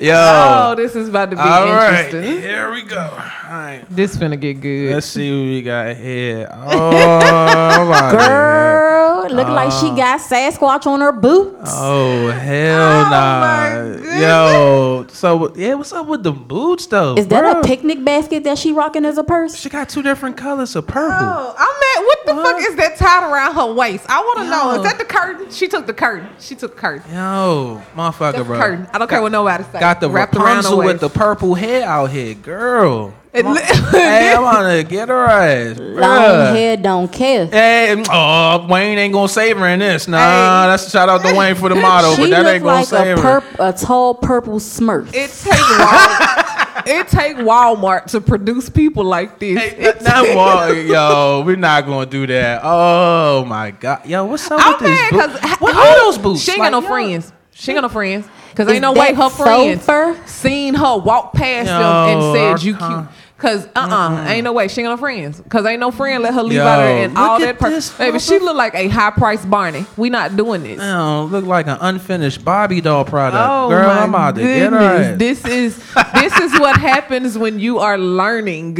[0.00, 0.14] Yo.
[0.14, 2.40] oh, this is about to be All right, interesting.
[2.42, 3.00] here we go.
[3.00, 3.08] All
[3.50, 4.94] right, This is finna get good.
[4.94, 6.48] let's see what we got here.
[6.52, 11.70] Oh, my Girl, look like she got Sasquatch on her boots.
[11.74, 13.40] Oh hell Oh, nah.
[13.40, 14.18] my.
[14.20, 17.16] Yo, so yeah, what's up with the boots though?
[17.16, 17.60] Is that bro?
[17.60, 19.56] a picnic basket that she rocking as a purse?
[19.56, 21.16] She got two different colors of purple.
[21.20, 21.68] Oh, I'm
[22.02, 24.04] at What the fuck is that tied around her waist?
[24.08, 24.72] I want to know.
[24.76, 25.50] Is that the curtain?
[25.50, 26.28] She took the curtain.
[26.38, 27.02] She took the curtain.
[27.12, 28.58] Yo, motherfucker, That's the bro.
[28.58, 28.88] curtain.
[28.92, 29.78] I don't care what nobody say.
[29.88, 33.14] Got the Wrapped Rapunzel with the purple hair out here, girl.
[33.32, 33.54] It Come on.
[33.56, 33.62] li-
[33.92, 35.78] hey, I'm gonna get her ass.
[35.78, 36.52] Long bruh.
[36.52, 37.46] hair don't care.
[37.46, 40.06] Hey, mm, oh, Wayne ain't gonna save her in this.
[40.06, 42.76] Nah, that's a shout out to Wayne for the motto, She but that ain't gonna
[42.80, 43.40] like save a, her.
[43.40, 45.08] perp, a tall purple smurf.
[45.14, 49.58] It take Wal- it take Walmart to produce people like this.
[49.58, 52.60] Hey, It not take- Wal- yo, we're not gonna do that.
[52.62, 54.90] Oh my god, yo, what's up I'm with this?
[54.90, 55.32] mad boot?
[55.40, 56.42] because What are those boots?
[56.42, 57.32] She ain't got no yo, friends.
[57.52, 58.26] She ain't got no friends.
[58.58, 60.20] Cause Is ain't no way that her friends fur?
[60.26, 63.04] seen her walk past them and said you cute.
[63.38, 65.40] Cause uh uh ain't no way she ain't got no friends.
[65.48, 67.56] Cause ain't no friend let her leave Yo, out there and look all that.
[67.60, 69.86] Per- Baby, she look like a high priced Barney.
[69.96, 70.80] We not doing this.
[70.82, 73.48] Yo, look like an unfinished Barbie doll product.
[73.48, 74.78] Oh Girl, my I'm about to get her.
[74.80, 75.06] goodness.
[75.12, 75.18] ass.
[75.18, 78.74] This is this is what happens when you are learning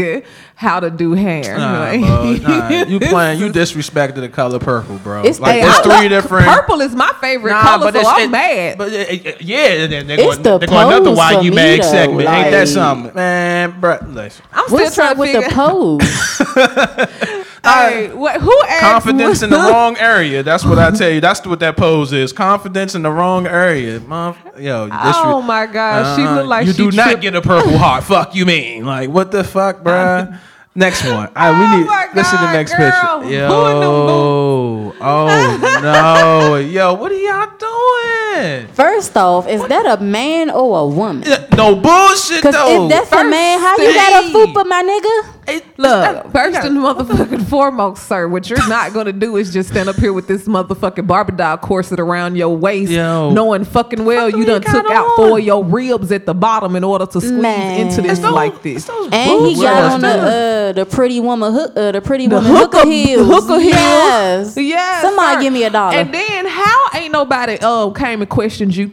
[0.59, 1.57] how to do hair.
[1.57, 3.39] Nah, Like- bro, nah, you playing?
[3.39, 5.21] You disrespected the color purple, bro.
[5.21, 6.47] It's- like hey, there's I three love- different.
[6.49, 8.77] Purple is my favorite Nah, color, so it's- I'm it- mad.
[8.79, 11.43] But it- it- yeah, they're, they're It's going, the they're going another pose why for
[11.43, 12.29] you me, mag though, segment.
[12.29, 13.81] Ain't that something, man?
[13.81, 14.45] Bro, listen.
[14.53, 15.49] I'm still What's trying up to with figure.
[15.49, 15.55] the
[17.39, 17.45] pose?
[17.75, 18.81] Hey, what, who asked?
[18.81, 20.43] Confidence in the wrong area.
[20.43, 21.21] That's what I tell you.
[21.21, 22.33] That's what that pose is.
[22.33, 24.01] Confidence in the wrong area.
[24.01, 26.35] Mom, yo, this Oh my gosh, she Uh-huh.
[26.37, 28.05] look like you she do not get a purple heart.
[28.05, 28.85] Fuck you mean?
[28.85, 30.39] Like what the fuck, bruh?
[30.75, 31.12] Next one.
[31.14, 33.21] All right, Oh we need my listen to the next girl.
[33.23, 33.29] picture.
[33.49, 38.69] Who in them Yo, oh no, yo, what are y'all doing?
[38.69, 41.27] First off, is that a man or a woman?
[41.57, 42.85] No bullshit though.
[42.87, 44.55] if that's a man, how you got a thing.
[44.55, 45.35] fupa, my nigga?
[45.49, 46.67] Hey, Look, first yeah.
[46.67, 50.27] and motherfucking foremost, sir, what you're not gonna do is just stand up here with
[50.29, 53.31] this motherfucking Barbie doll corset around your waist, Yo.
[53.31, 55.17] knowing fucking well Fuck you done took out on?
[55.17, 57.81] four of your ribs at the bottom in order to squeeze Man.
[57.81, 58.89] into this It's those- like this.
[59.11, 62.51] And he got on the uh, the pretty woman hook, uh, the pretty The woman
[62.51, 63.27] hooker, hooker heels.
[63.27, 63.75] hooker heels.
[63.75, 64.55] Yes.
[64.59, 65.41] Yes, Somebody sir.
[65.43, 65.95] give me a dollar.
[65.95, 68.93] And then how ain't nobody uh came and questioned you?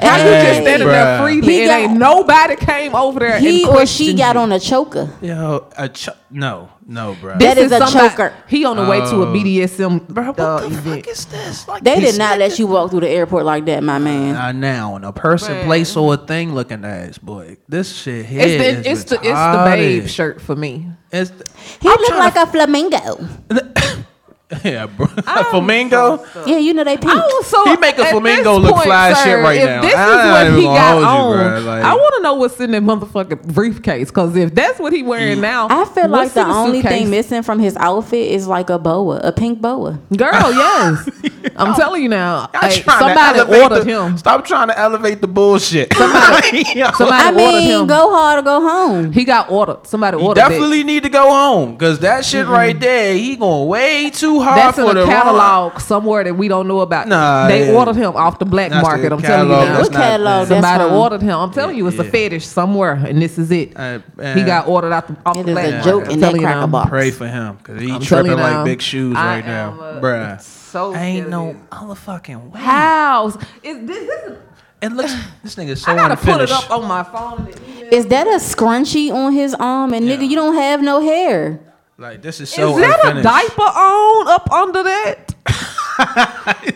[0.00, 1.20] How you just standing there bruh.
[1.22, 4.42] freely He and got- ain't nobody came over there he and or she got you?
[4.42, 5.10] on a choker.
[5.20, 7.36] Yo, a ch- no, no, bro.
[7.38, 8.32] That This is a somebody- choker.
[8.46, 9.32] He on the way to a Oh.
[9.32, 11.04] BDSM Bro, what uh, the event.
[11.06, 11.66] fuck is this?
[11.66, 14.34] Like, They did not let you walk through the airport like that, my man.
[14.34, 15.64] Not now, in a person, Man.
[15.66, 17.56] place, or a thing looking ass, boy.
[17.68, 20.86] This shit here It's the is it's the it's the babe shirt for me.
[21.10, 21.44] It's the-
[21.80, 23.28] He I'm looked like to a flamingo.
[24.64, 25.06] Yeah, bro.
[25.50, 26.24] Flamingo.
[26.46, 27.12] Yeah, you know they pink.
[27.12, 29.44] I was so He make a at flamingo this look point, fly as sir, shit
[29.44, 29.82] right if now.
[29.82, 31.66] This is ain't what he got hold you, on.
[31.66, 35.02] like- I want to know what's in that motherfucking briefcase because if that's what he
[35.02, 36.98] wearing now, I feel like what's the only suitcase?
[36.98, 39.98] thing missing from his outfit is like a boa, a pink boa.
[40.16, 41.08] Girl, yes,
[41.56, 42.48] I'm telling you now.
[42.54, 44.16] Y'all hey, somebody ordered the- him.
[44.16, 45.92] Stop trying to elevate the bullshit.
[45.94, 47.86] Somebody, somebody I ordered mean, him.
[47.86, 49.12] go hard or go home.
[49.12, 49.86] He got ordered.
[49.86, 53.68] Somebody You ordered definitely need to go home because that shit right there, he going
[53.68, 54.44] way too that.
[54.44, 57.08] hard That's for in the a wrong- catalog somewhere that we don't know about.
[57.08, 57.76] Nah, they yeah.
[57.78, 59.12] ordered him off the black That's the market.
[59.12, 59.76] I'm telling you catalog, now.
[59.76, 60.48] that's What not- catalog?
[60.48, 60.92] That's Somebody from?
[60.98, 61.38] ordered him.
[61.38, 63.72] I'm telling you, it's a fetish somewhere, and this is it.
[63.76, 63.98] Uh,
[64.34, 65.84] he got ordered out the, off It the is black a market.
[65.84, 66.66] joke I'm in that telling you cracker now.
[66.66, 66.88] box.
[66.90, 69.80] Pray for him because he I'm tripping like now, big shoes I right now, am,
[69.80, 70.40] uh, bruh.
[70.40, 72.60] So I Ain't no of motherfucking way.
[72.60, 72.62] it.
[72.64, 74.06] House is this?
[74.06, 74.36] this is,
[74.82, 77.46] It looks this nigga so I gotta put it up on my phone.
[77.46, 77.88] and email.
[77.94, 79.92] Is that a scrunchie on his arm?
[79.94, 81.58] And nigga, you don't have no hair.
[82.00, 83.20] Like this is so is that unfinished.
[83.20, 85.34] a diaper on up under that?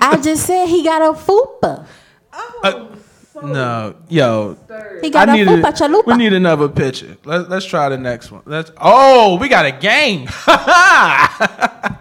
[0.00, 1.86] I just said he got a fupa.
[2.32, 2.90] Oh
[3.36, 4.56] uh, No, yo,
[5.00, 6.06] He got I a need fupa chalupa.
[6.06, 7.16] we need another picture.
[7.24, 8.42] Let's let's try the next one.
[8.46, 8.72] Let's.
[8.78, 10.28] Oh, we got a game.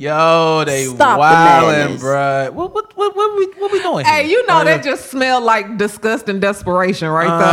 [0.00, 2.02] Yo, they Stop wildin', madness.
[2.02, 2.50] bruh.
[2.54, 4.06] What what what what we what we doing?
[4.06, 4.30] Hey, here?
[4.38, 7.52] you know Uh, that just smell like disgust and desperation right there.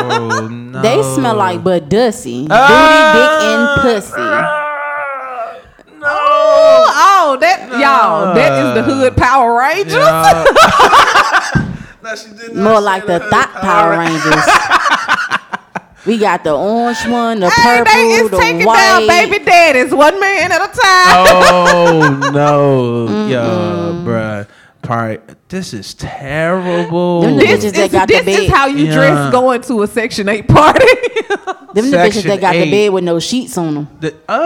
[0.00, 0.40] okay?
[0.40, 0.80] Oh no.
[0.80, 2.46] They smell like but dussy.
[2.50, 3.12] Ah.
[3.12, 3.64] Booty, dick, and
[4.00, 5.98] pussy.
[6.00, 6.08] No.
[6.08, 9.92] Oh, that y'all, that is the hood Power Rangers.
[9.92, 10.44] Yeah.
[12.02, 13.30] No, she did not More like the that.
[13.30, 14.42] Thought Power Rangers.
[16.06, 18.76] We got the orange one, the Hey, purple, they is the taking white.
[18.76, 20.76] down baby daddies one man at a time.
[20.80, 24.46] Oh no, yo, bruh.
[24.82, 25.36] Part.
[25.48, 27.22] This is terrible.
[27.22, 28.94] Them This, bitches that is, got the this is how you Yeah.
[28.94, 30.80] dress going to a Section 8 party.
[31.72, 32.64] Them the bitches Section that got eight.
[32.64, 33.88] the bed with no sheets on them.
[34.00, 34.42] The- uh,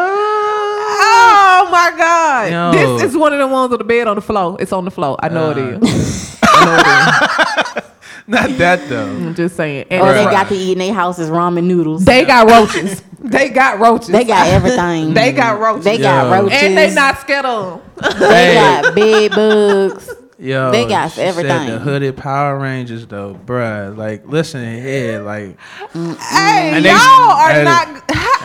[1.02, 2.52] oh my God.
[2.52, 2.98] Yo.
[2.98, 4.58] This is one of the ones with the bed on the floor.
[4.60, 5.16] It's on the floor.
[5.22, 6.38] I know it is.
[6.42, 7.90] I know it is.
[8.28, 9.06] not that though.
[9.06, 9.86] I'm just saying.
[9.90, 12.04] Oh, and Or they got to eat in their houses ramen noodles.
[12.04, 13.02] they got roaches.
[13.20, 14.08] they got roaches.
[14.08, 15.14] They got everything.
[15.14, 15.84] They got roaches.
[15.84, 16.42] They got Yo.
[16.42, 16.58] roaches.
[16.62, 18.18] and they not scared of them.
[18.20, 20.10] They got bed bugs.
[20.38, 21.66] Yo, They got she said everything.
[21.70, 23.96] the hooded Power Rangers though, bruh.
[23.96, 25.56] Like, listen here, like,
[25.94, 27.88] Hey, And they- y'all are and- not.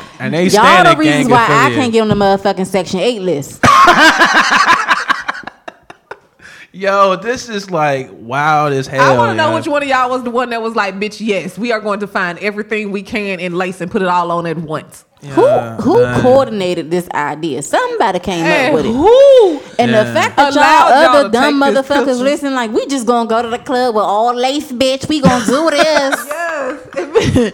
[0.22, 3.22] and they Y'all the reasons gang why I can't get on the motherfucking Section 8
[3.24, 3.60] list.
[6.74, 9.02] Yo, this is like wild as hell.
[9.02, 9.56] I want to know yo.
[9.56, 12.00] which one of y'all was the one that was like, "Bitch, yes, we are going
[12.00, 15.32] to find everything we can in lace and put it all on at once." Yeah,
[15.76, 16.22] who who man.
[16.22, 17.62] coordinated this idea?
[17.62, 18.94] Somebody came Hey, up with it.
[18.94, 19.60] who?
[19.80, 20.04] And Yeah.
[20.06, 23.42] the fact that Allowed y'all y'all other dumb motherfuckers listen, like we just gonna go
[23.42, 25.10] to the club with all lace, bitch.
[25.10, 25.84] We gonna do this.
[25.84, 27.54] Yes.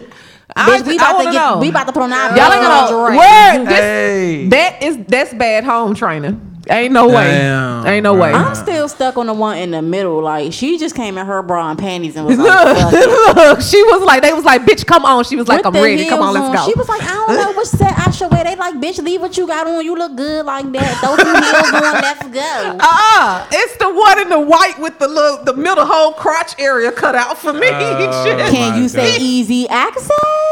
[0.56, 1.58] I, bitch, we about to wanna get know.
[1.58, 3.64] we about to put on our Y'all best ain't gonna lingerie.
[3.66, 4.48] this, Hey.
[4.48, 6.40] that is that's bad home training.
[6.70, 7.14] Ain't no way.
[7.38, 8.22] Damn, Ain't no bro.
[8.22, 8.32] way.
[8.32, 10.22] I'm still stuck on the one in the middle.
[10.22, 12.46] Like she just came in her bra and panties and was like,
[12.76, 13.36] Fuck.
[13.36, 15.24] Look, she was like, they was like, bitch, come on.
[15.24, 16.08] She was like, With I'm ready.
[16.08, 16.70] Come on, heels let's go.
[16.72, 18.44] She was like, I don't know which set I should wear.
[18.44, 19.84] They like, bitch, leave what you got on.
[19.84, 21.00] You look good like that.
[21.02, 22.02] Those two heels on.
[22.02, 22.78] Let's go.
[22.84, 23.46] uh-uh.
[23.52, 27.14] It's the one in the white with the little, the middle whole crotch area cut
[27.14, 27.68] out for me.
[28.10, 30.10] Oh, Can you say easy access?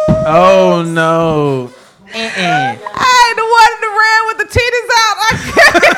[0.08, 1.72] Oh no.
[2.14, 2.76] Uh-uh.
[2.94, 5.16] I ain't the one in the red with the titties out.
[5.18, 5.96] I can't.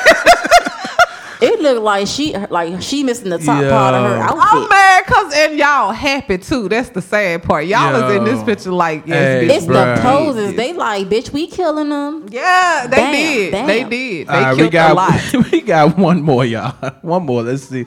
[1.40, 4.40] It looked like she like she missing the top part of her Yo.
[4.40, 6.68] I'm mad cause and y'all happy too.
[6.68, 7.66] That's the sad part.
[7.66, 8.44] Y'all is in this Yo.
[8.44, 9.56] picture like yes, Hey, bitch.
[9.58, 9.94] It's Bruh.
[9.96, 10.54] the poses.
[10.56, 12.26] They like, bitch, we killing them.
[12.28, 13.50] Yeah, they Damn, did.
[13.52, 13.66] damn.
[13.68, 14.26] They did.
[14.26, 15.32] They All right, killed we got a lot.
[15.52, 16.72] we got one more, y'all.
[17.02, 17.42] One more.
[17.44, 17.86] Let's see.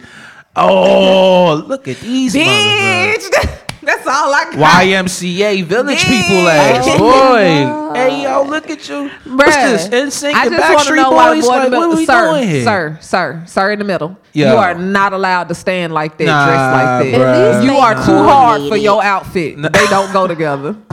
[0.56, 3.18] Oh, look at these motherfuckers.
[3.18, 3.61] Bitch,
[3.96, 4.84] that's all I got.
[4.84, 6.10] YMCA village Yeah.
[6.10, 7.94] people ass Oh, boy.
[7.96, 9.10] Hey yo, look at you.
[9.26, 9.88] Bruh, What's this?
[9.90, 11.44] NSYNC I and just want to Backstreet know why the Boys.
[11.46, 12.64] boy Like, what are we sir, doing here?
[12.64, 14.18] sir, sir, sir, in the middle.
[14.34, 14.54] Yeah.
[14.54, 17.20] You are not allowed to stand like that, Nah, dressed like that.
[17.20, 17.34] bruh.
[17.36, 19.62] At least You are too hard for your outfit.
[19.62, 20.76] They don't go together.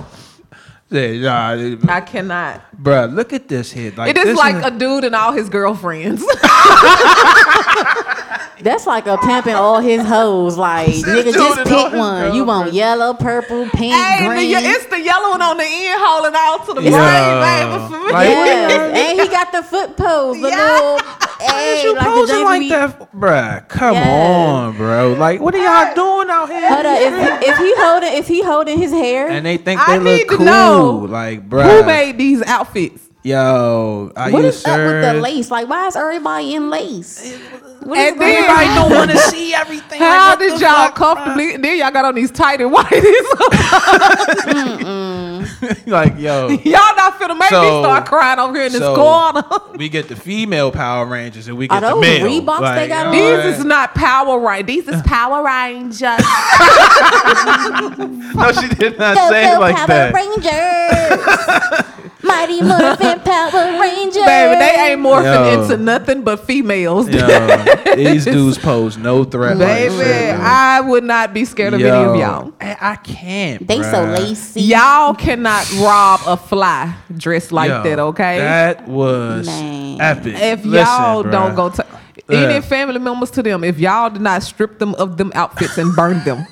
[0.90, 2.62] Yeah, nah, I cannot.
[2.82, 3.92] bruh, look at this here.
[3.96, 6.24] Like, It is this like a dude and all his girlfriends.
[8.60, 10.56] That's like a pimping all his hoes.
[10.56, 12.34] Like, nigga, just pick one.
[12.34, 14.56] You want yellow, purple, pink, hey, and the, green.
[14.64, 17.78] it's the yellow one on the end holding on to the brain, Yeah.
[17.78, 17.94] baby.
[17.94, 18.12] For me.
[18.12, 18.98] Like, Yes.
[19.10, 20.56] and he got the foot pose, the Yeah.
[20.72, 21.27] little.
[21.40, 23.68] Hey, is you like posing like we- that, bruh?
[23.68, 24.08] Come Yes.
[24.08, 25.12] on, bro.
[25.14, 26.68] Like, what are y'all doing out here?
[26.68, 29.98] Hold up, if, if he holding, if he holding his hair, and they think I
[29.98, 30.46] they need look to cool.
[30.46, 31.62] know Like, bruh.
[31.80, 33.04] Who made these outfits?
[33.24, 35.50] Yo, are what you is up with the lace?
[35.50, 37.36] Like, why is everybody in lace?
[37.82, 38.42] What And then-?
[38.44, 39.98] Everybody don't want to see everything.
[40.00, 41.56] How what did y'all fuck, comfortably?
[41.56, 43.26] Then y'all got on these tight and whiteies.
[45.60, 45.86] bruh?
[45.86, 48.80] like, yo, y'all not finna finna make So- me start crying over here in this
[48.80, 49.42] so- corner.
[49.76, 52.26] We get the female Power Rangers and we Are get the those male.
[52.26, 53.14] Reeboks they got on?
[53.14, 54.66] you know These what is not Power Rangers.
[54.66, 56.02] These is Power Rangers.
[58.38, 60.14] No, she did not Go, say go, it like Power that.
[60.14, 62.04] Rangers.
[62.28, 64.24] Mighty Morphin Power Rangers.
[64.24, 65.62] Baby, they ain't morphing Yo.
[65.62, 67.08] into nothing but females.
[67.08, 67.64] Yo,
[67.96, 69.56] these dudes pose no threat.
[69.56, 70.34] like Baby, shit.
[70.36, 72.52] I would not be scared of Yo, any of y'all.
[72.60, 73.66] I, I can't.
[73.66, 74.60] They so lacy.
[74.62, 78.38] Y'all cannot rob a fly dressed like Yo, that, okay?
[78.38, 80.00] That was Man.
[80.00, 80.34] epic.
[80.36, 81.30] if Listen, y'all bruh.
[81.32, 81.86] don't go to
[82.28, 82.38] Yeah.
[82.40, 85.94] any family members to them, if y'all did not strip them of them outfits and
[85.94, 86.46] burn them,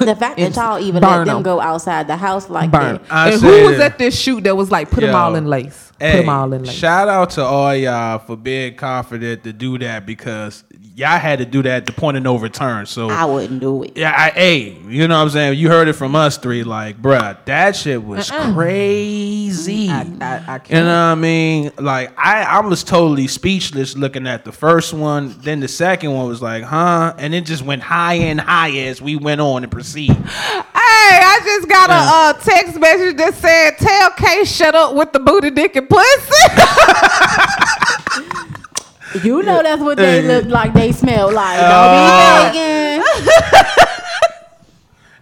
[0.00, 2.94] The fact that y'all even burn let them, go outside the house like burn.
[2.96, 3.02] that.
[3.12, 5.92] I and who was at this shoot that was like, put them all in lace?
[5.98, 6.74] put them all in lace.
[6.74, 11.44] shout out to all y'all for being confident to do that because y'all had to
[11.44, 12.86] do that at the point of no return.
[12.86, 13.96] So I wouldn't do it.
[13.96, 15.58] yeah, I, hey, you know what I'm saying?
[15.58, 19.88] You heard it from us three, like, bruh, that shit was crazy.
[19.90, 20.70] I, I, I can't.
[20.70, 21.72] You know what I mean?
[21.78, 25.34] Like I, I was totally speechless looking at the first one.
[25.40, 27.14] Then the second one was like, huh?
[27.18, 30.12] And it just went higher and higher as we went on and proceed.
[30.12, 35.12] Hey, I just got a uh, text message that said, "Tell K shut up with
[35.12, 36.04] the booty, dick, and pussy."
[39.22, 40.28] You know that's what they Hey.
[40.28, 40.72] look like.
[40.74, 41.58] They smell like.
[41.60, 43.50] Uh, Don't be thinking.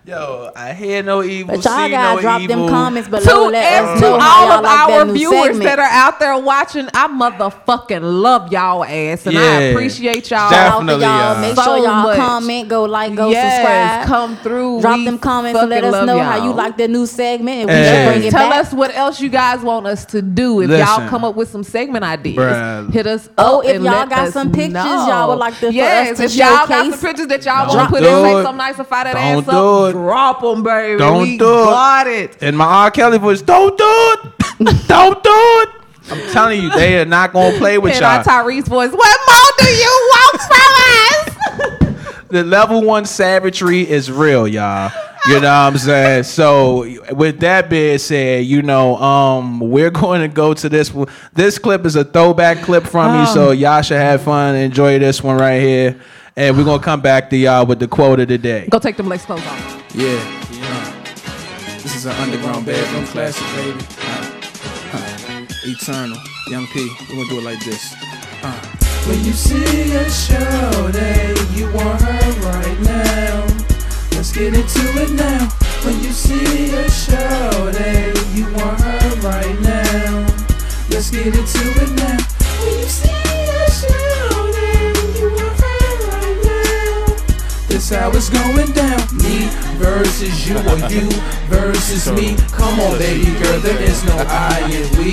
[0.04, 2.56] Yo, I hear no evil, But y'all see gotta no drop evil.
[2.56, 3.22] them comments below.
[3.22, 6.18] to, Let us to know all y'all of like our that viewers that are out
[6.18, 10.50] there watching, I motherfucking love y'all ass, and I appreciate y'all.
[10.50, 11.36] Shout out to Definitely, y'all.
[11.36, 12.16] uh, Make So sure y'all much.
[12.16, 13.54] comment, go like, go yes,
[14.02, 14.06] subscribe.
[14.08, 14.80] come through.
[14.80, 16.46] Drop We them comments and let us know how y'all.
[16.46, 17.84] you like the new segment and we Hey.
[18.04, 18.58] should bring it Tell back.
[18.66, 20.62] us what else you guys want us to do.
[20.62, 22.92] If y'all come up with some segment ideas, Bruh.
[22.92, 25.06] hit us Oh, if and y'all let got some pictures know.
[25.06, 28.02] y'all would like to- yes, if y'all got some pictures that y'all want to put
[28.02, 28.22] in, it.
[28.34, 29.91] make some nice and fire that ass up.
[29.92, 29.98] It.
[29.98, 30.98] Drop them, baby.
[30.98, 31.64] Don't we do it.
[31.64, 32.42] got it.
[32.42, 32.90] And my R.
[32.90, 34.86] Kelly voice, don't do it.
[34.88, 35.68] don't do it.
[36.10, 38.24] I'm telling you, they are not gonna play with And y'all.
[38.24, 38.90] Tyrese voice.
[38.92, 42.24] What more do you want from us?
[42.28, 44.90] the level one savagery is real, y'all.
[45.26, 46.24] You know what I'm saying?
[46.24, 46.84] So
[47.14, 50.92] with that being said, you know, um, we're going to go to this.
[51.32, 55.22] This clip is a throwback clip from me, so y'all should have fun enjoy this
[55.22, 56.00] one right here.
[56.34, 58.66] And we're gonna come back to y'all with the quote of the day.
[58.70, 59.81] Go take them lace clothes off.
[59.94, 61.02] Yeah, know,
[61.82, 63.84] this is an underground bedroom classic, baby.
[64.00, 64.40] Uh,
[64.94, 66.16] uh, eternal,
[66.48, 66.88] Young P.
[67.10, 67.92] We're gonna do it like this.
[68.42, 68.58] Uh.
[69.06, 73.44] When you see a show that you want her right now,
[74.16, 75.48] let's get into it now.
[75.84, 80.26] When you see a show that you want her right now,
[80.88, 82.31] let's get into it now.
[87.92, 89.00] How it's going down.
[89.18, 91.10] Me versus you or you
[91.48, 92.36] versus me.
[92.52, 95.12] Come on, baby girl, there is no I and we.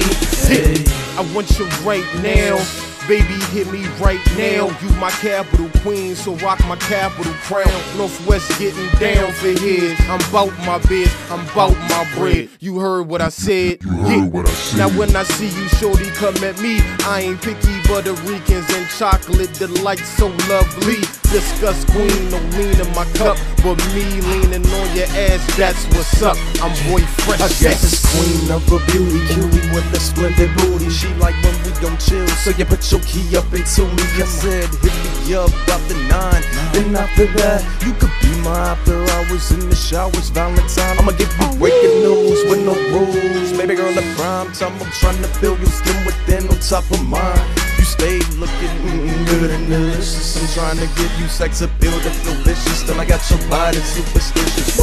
[1.17, 2.88] I want you right now.
[3.09, 4.67] Baby, hit me right now.
[4.83, 7.65] You my capital queen, so rock my capital crown.
[7.97, 9.99] Northwest getting down for his.
[10.01, 12.49] I'm bout my biz, I'm bout my bread.
[12.59, 13.81] You heard what I said.
[13.81, 14.77] You heard what I said.
[14.77, 16.81] Now when I see you, shorty, come at me.
[17.03, 21.01] I ain't picky, Puerto Ricans and chocolate delight so lovely.
[21.33, 25.41] Discuss queen, no lean in my cup, but me leaning on your ass.
[25.57, 26.37] That's what's up.
[26.61, 27.41] I'm boy fresh.
[27.41, 30.89] I guess it's queen of a beauty, cutie with a splendid booty.
[30.89, 34.05] She like when we don't chill, so you put your key up into me.
[34.17, 34.95] I said, hit
[35.27, 36.43] me up about the nine.
[36.73, 40.97] Then after that, you could be my after hours in the showers, Valentine.
[40.97, 43.51] I'ma give you breaking news with no rules.
[43.57, 47.01] Baby girl, the prime time, I'm trying to feel your skin within on top of
[47.07, 47.45] mine.
[47.77, 50.37] You stay looking mm, good and delicious.
[50.39, 52.83] I'm trying to give you sex appeal feel vicious.
[52.83, 54.79] Till I got your body superstitious.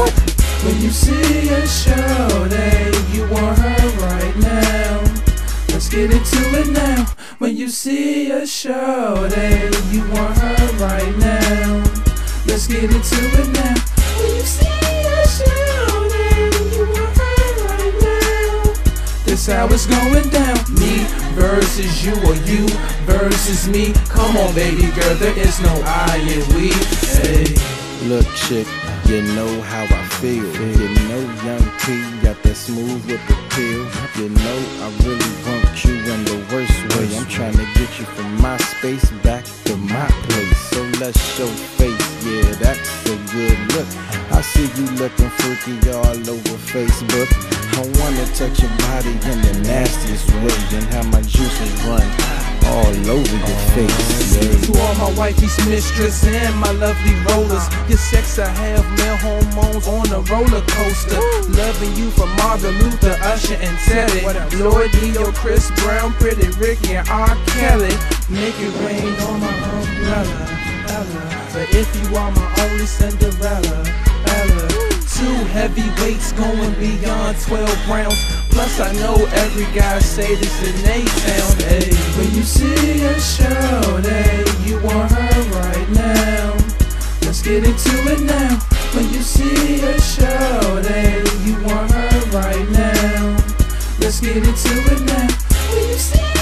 [0.64, 2.46] When you see a show
[3.12, 4.95] you want her right now,
[5.76, 7.04] let's get into it now.
[7.36, 11.84] When you see a show that you want her right now,
[12.46, 13.74] let's get into it now.
[14.16, 18.72] When you see a show that you want her right now,
[19.26, 20.56] this how it's going down.
[20.80, 21.04] Me
[21.36, 22.66] versus you or you
[23.04, 23.92] versus me.
[24.08, 26.72] Come on, baby girl, there is no I and we.
[27.20, 27.75] Hey.
[28.04, 28.68] Look, chick,
[29.06, 30.44] you know how I feel.
[30.44, 33.82] You know, young P got that smooth whip appeal.
[34.14, 37.16] You know, I really want you in the worst way.
[37.16, 40.58] I'm trying to get you from my space back to my place.
[40.70, 41.48] So let's show
[41.80, 43.88] face, yeah, that's a good look.
[44.30, 47.28] I see you looking freaky all over Facebook.
[47.74, 52.94] I wanna touch your body in the nastiest way and have my juices run all
[53.10, 54.66] over your face, yeah.
[54.66, 57.66] To all my wifey's mistress and my lovely rollers.
[57.88, 61.20] Your sex, I have male hormones on a roller coaster.
[61.52, 64.22] Loving you from Margaret Luther, Usher, and Teddy.
[64.56, 67.36] Lloyd Ne-Yo, Chris Brown, Pretty Ricky, and R.
[67.46, 67.94] Kelly.
[68.28, 70.56] Make it rain on my umbrella.
[70.88, 71.48] Ella.
[71.52, 73.84] But if you are my only Cinderella,
[74.26, 74.68] Ella.
[75.16, 78.35] Two heavyweights going beyond 12 rounds.
[78.56, 81.56] Plus, I know every guy say this in they town.
[81.68, 86.56] Hey, when you see a show, hey, you want her right now.
[87.20, 88.56] Let's get into it now.
[88.94, 93.36] When you see a show, hey, you want her right now.
[94.00, 95.28] Let's get into it now.
[95.74, 96.35] When you see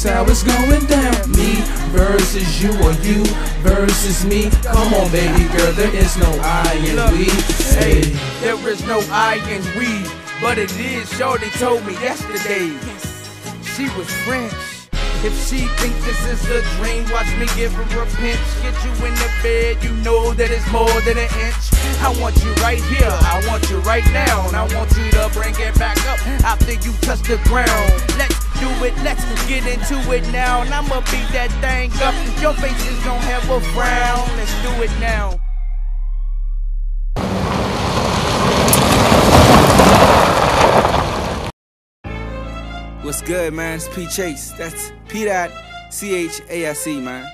[0.00, 1.30] This how it's going down.
[1.32, 1.60] Me
[1.92, 3.22] versus you or you
[3.60, 4.48] versus me.
[4.64, 7.28] Come on, baby girl, there is no I in we.
[7.76, 8.00] Hey,
[8.40, 10.08] There is no I in we,
[10.40, 11.06] but it is.
[11.12, 12.72] Shorty told me yesterday
[13.60, 14.54] she was French.
[15.22, 18.40] If she think this is a dream, watch me give her a pinch.
[18.62, 21.64] Get you in the bed, you know that it's more than an inch.
[22.00, 25.28] I want you right here, I want you right now, and I want you to
[25.34, 27.92] bring it back up after you touch the ground.
[28.16, 32.14] Let's do it, let's get into it now, and I'ma beat that thing up.
[32.40, 34.28] Your face is gonna have a frown.
[34.36, 35.40] Let's do it now.
[43.02, 43.76] What's good, man?
[43.76, 44.52] It's P Chase.
[44.52, 45.50] That's P dot
[45.90, 47.26] C H A S E, man.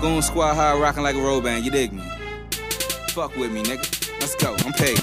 [0.00, 1.64] Going squad high, rocking like a road band.
[1.64, 2.02] You dig me?
[3.10, 4.20] Fuck with me, nigga.
[4.20, 4.54] Let's go.
[4.64, 4.98] I'm paid.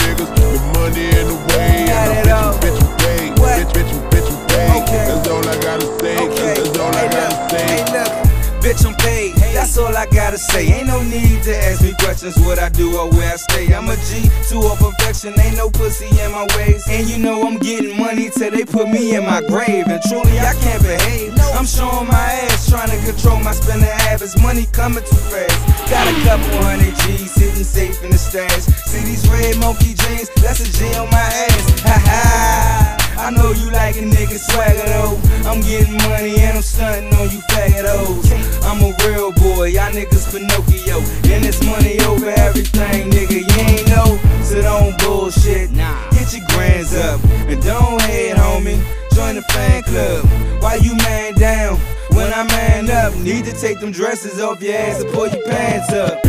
[0.00, 0.34] niggas.
[0.42, 1.84] The money in the way.
[1.86, 2.54] Not and at the all.
[2.58, 3.30] bitch you pay.
[3.40, 3.54] What?
[3.58, 4.38] Bitch, bitch, you, bitch you
[5.06, 6.16] That's all I gotta say.
[6.16, 7.66] That's all I gotta say.
[7.66, 8.10] Hey, look.
[8.62, 9.34] Bitch, I'm paid.
[9.54, 10.66] That's all I gotta say.
[10.72, 11.89] Ain't no need to ask me
[12.20, 13.72] questions what I do or where I stay.
[13.74, 15.38] I'm a G to a perfection.
[15.40, 16.84] Ain't no pussy in my ways.
[16.88, 19.86] And you know I'm getting money till they put me in my grave.
[19.88, 21.32] And truly, I can't behave.
[21.54, 24.40] I'm showing my ass, trying to control my spending habits.
[24.42, 25.90] Money coming too fast.
[25.90, 28.64] Got a couple hundred G's sitting safe in the stash.
[28.90, 30.28] See these red monkey jeans?
[30.36, 31.80] That's a G on my ass.
[31.82, 32.99] Ha ha.
[33.20, 35.20] I know you like a nigga swagger though.
[35.48, 38.32] I'm getting money and I'm stunting on you faggotos.
[38.64, 40.98] I'm a real boy, y'all niggas Pinocchio.
[41.28, 43.44] And it's money over everything, nigga.
[43.44, 45.70] You ain't know, so don't bullshit.
[45.72, 46.08] Nah.
[46.12, 48.80] Get your grands up and don't head, homie.
[49.14, 50.24] Join the fan club.
[50.62, 51.78] Why you man down?
[52.16, 55.44] When I man up, need to take them dresses off your ass and pull your
[55.44, 56.20] pants up.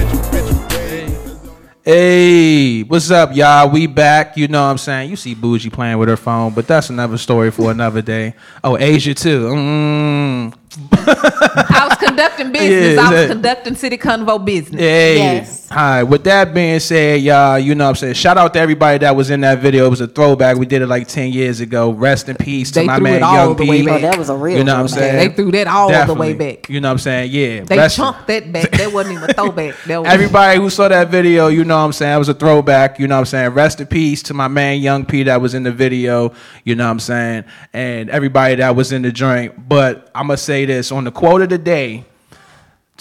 [1.84, 3.68] Hey, what's up, y'all?
[3.68, 4.38] We back.
[4.38, 5.10] You know what I'm saying?
[5.10, 8.36] You see Bougie playing with her phone, but that's another story for another day.
[8.64, 9.48] Oh, Asia too.
[9.48, 10.61] Mm.
[10.92, 12.96] I was conducting business.
[12.96, 14.80] Yeah, I was that- conducting city convo business.
[14.80, 15.18] Hey.
[15.18, 15.70] Yes.
[15.72, 16.04] All right.
[16.04, 18.14] With that being said, y'all, you know what I'm saying?
[18.16, 19.86] Shout out to everybody that was in that video.
[19.86, 20.58] It was a throwback.
[20.58, 21.92] We did it like 10 years ago.
[21.92, 23.86] Rest in peace to They my threw man, it all Young the way P.
[23.86, 23.96] back.
[23.98, 25.12] Oh, that was a real You know what I'm throwback.
[25.12, 25.30] saying?
[25.30, 26.70] They threw that all the way back.
[26.70, 27.32] You know what I'm saying?
[27.32, 27.64] Yeah.
[27.64, 28.72] They Rest- chunked that back.
[28.72, 29.76] That wasn't even a throwback.
[29.88, 32.16] That was Everybody who saw that video, you know what I'm saying?
[32.16, 33.00] It was a throwback.
[33.00, 33.50] You know what I'm saying?
[33.52, 36.34] Rest in peace to my man Young P that was in the video.
[36.66, 37.46] You know what I'm saying?
[37.72, 39.70] And everybody that was in the joint.
[39.70, 42.06] But I'm going to say this on the quote of the day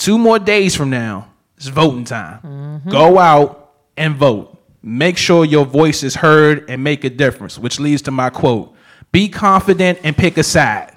[0.00, 2.40] two more days from now, it's voting time.
[2.42, 2.90] Mm-hmm.
[2.90, 4.56] Go out and vote.
[4.82, 8.74] Make sure your voice is heard and make a difference, which leads to my quote
[9.12, 10.96] Be confident and pick a side.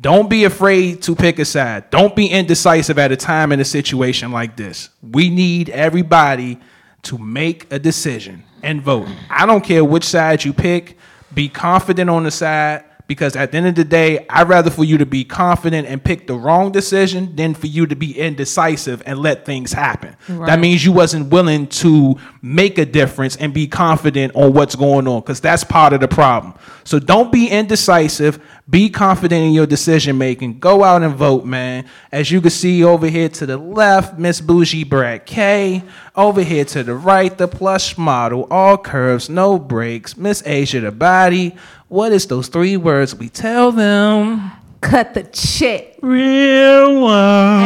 [0.00, 1.90] Don't be afraid to pick a side.
[1.90, 4.88] Don't be indecisive at a time in a situation like this.
[5.02, 6.58] We need everybody
[7.02, 9.08] to make a decision and vote.
[9.28, 10.96] I don't care which side you pick.
[11.34, 14.84] Be confident on the side because at the end of the day, I'd rather for
[14.84, 19.02] you to be confident and pick the wrong decision than for you to be indecisive
[19.04, 20.14] and let things happen.
[20.28, 25.08] That means you wasn't willing to make a difference and be confident on what's going
[25.08, 26.54] on because that's part of the problem.
[26.84, 28.38] So don't be indecisive.
[28.68, 30.60] Be confident in your decision making.
[30.60, 31.86] Go out and vote, man.
[32.12, 35.82] As you can see over here to the left, Miss Bougie Brad K.
[36.14, 40.16] Over here to the right, the plush model, all curves, no breaks.
[40.16, 41.56] Miss Asia the body.
[41.90, 44.52] What is those three words we tell them?
[44.80, 45.96] cut the check.
[46.02, 47.62] Real one.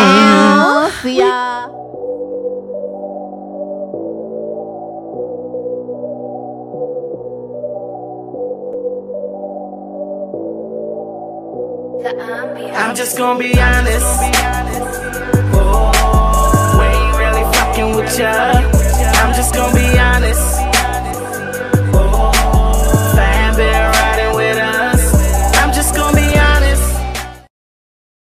[0.00, 1.66] Oh, see ya.
[12.02, 12.72] The.
[12.74, 14.06] I'm just gonna be honest.
[15.54, 15.90] Oh,
[16.78, 18.52] we ain't really fucking with ya.
[19.20, 19.77] I'm just gonna be honest.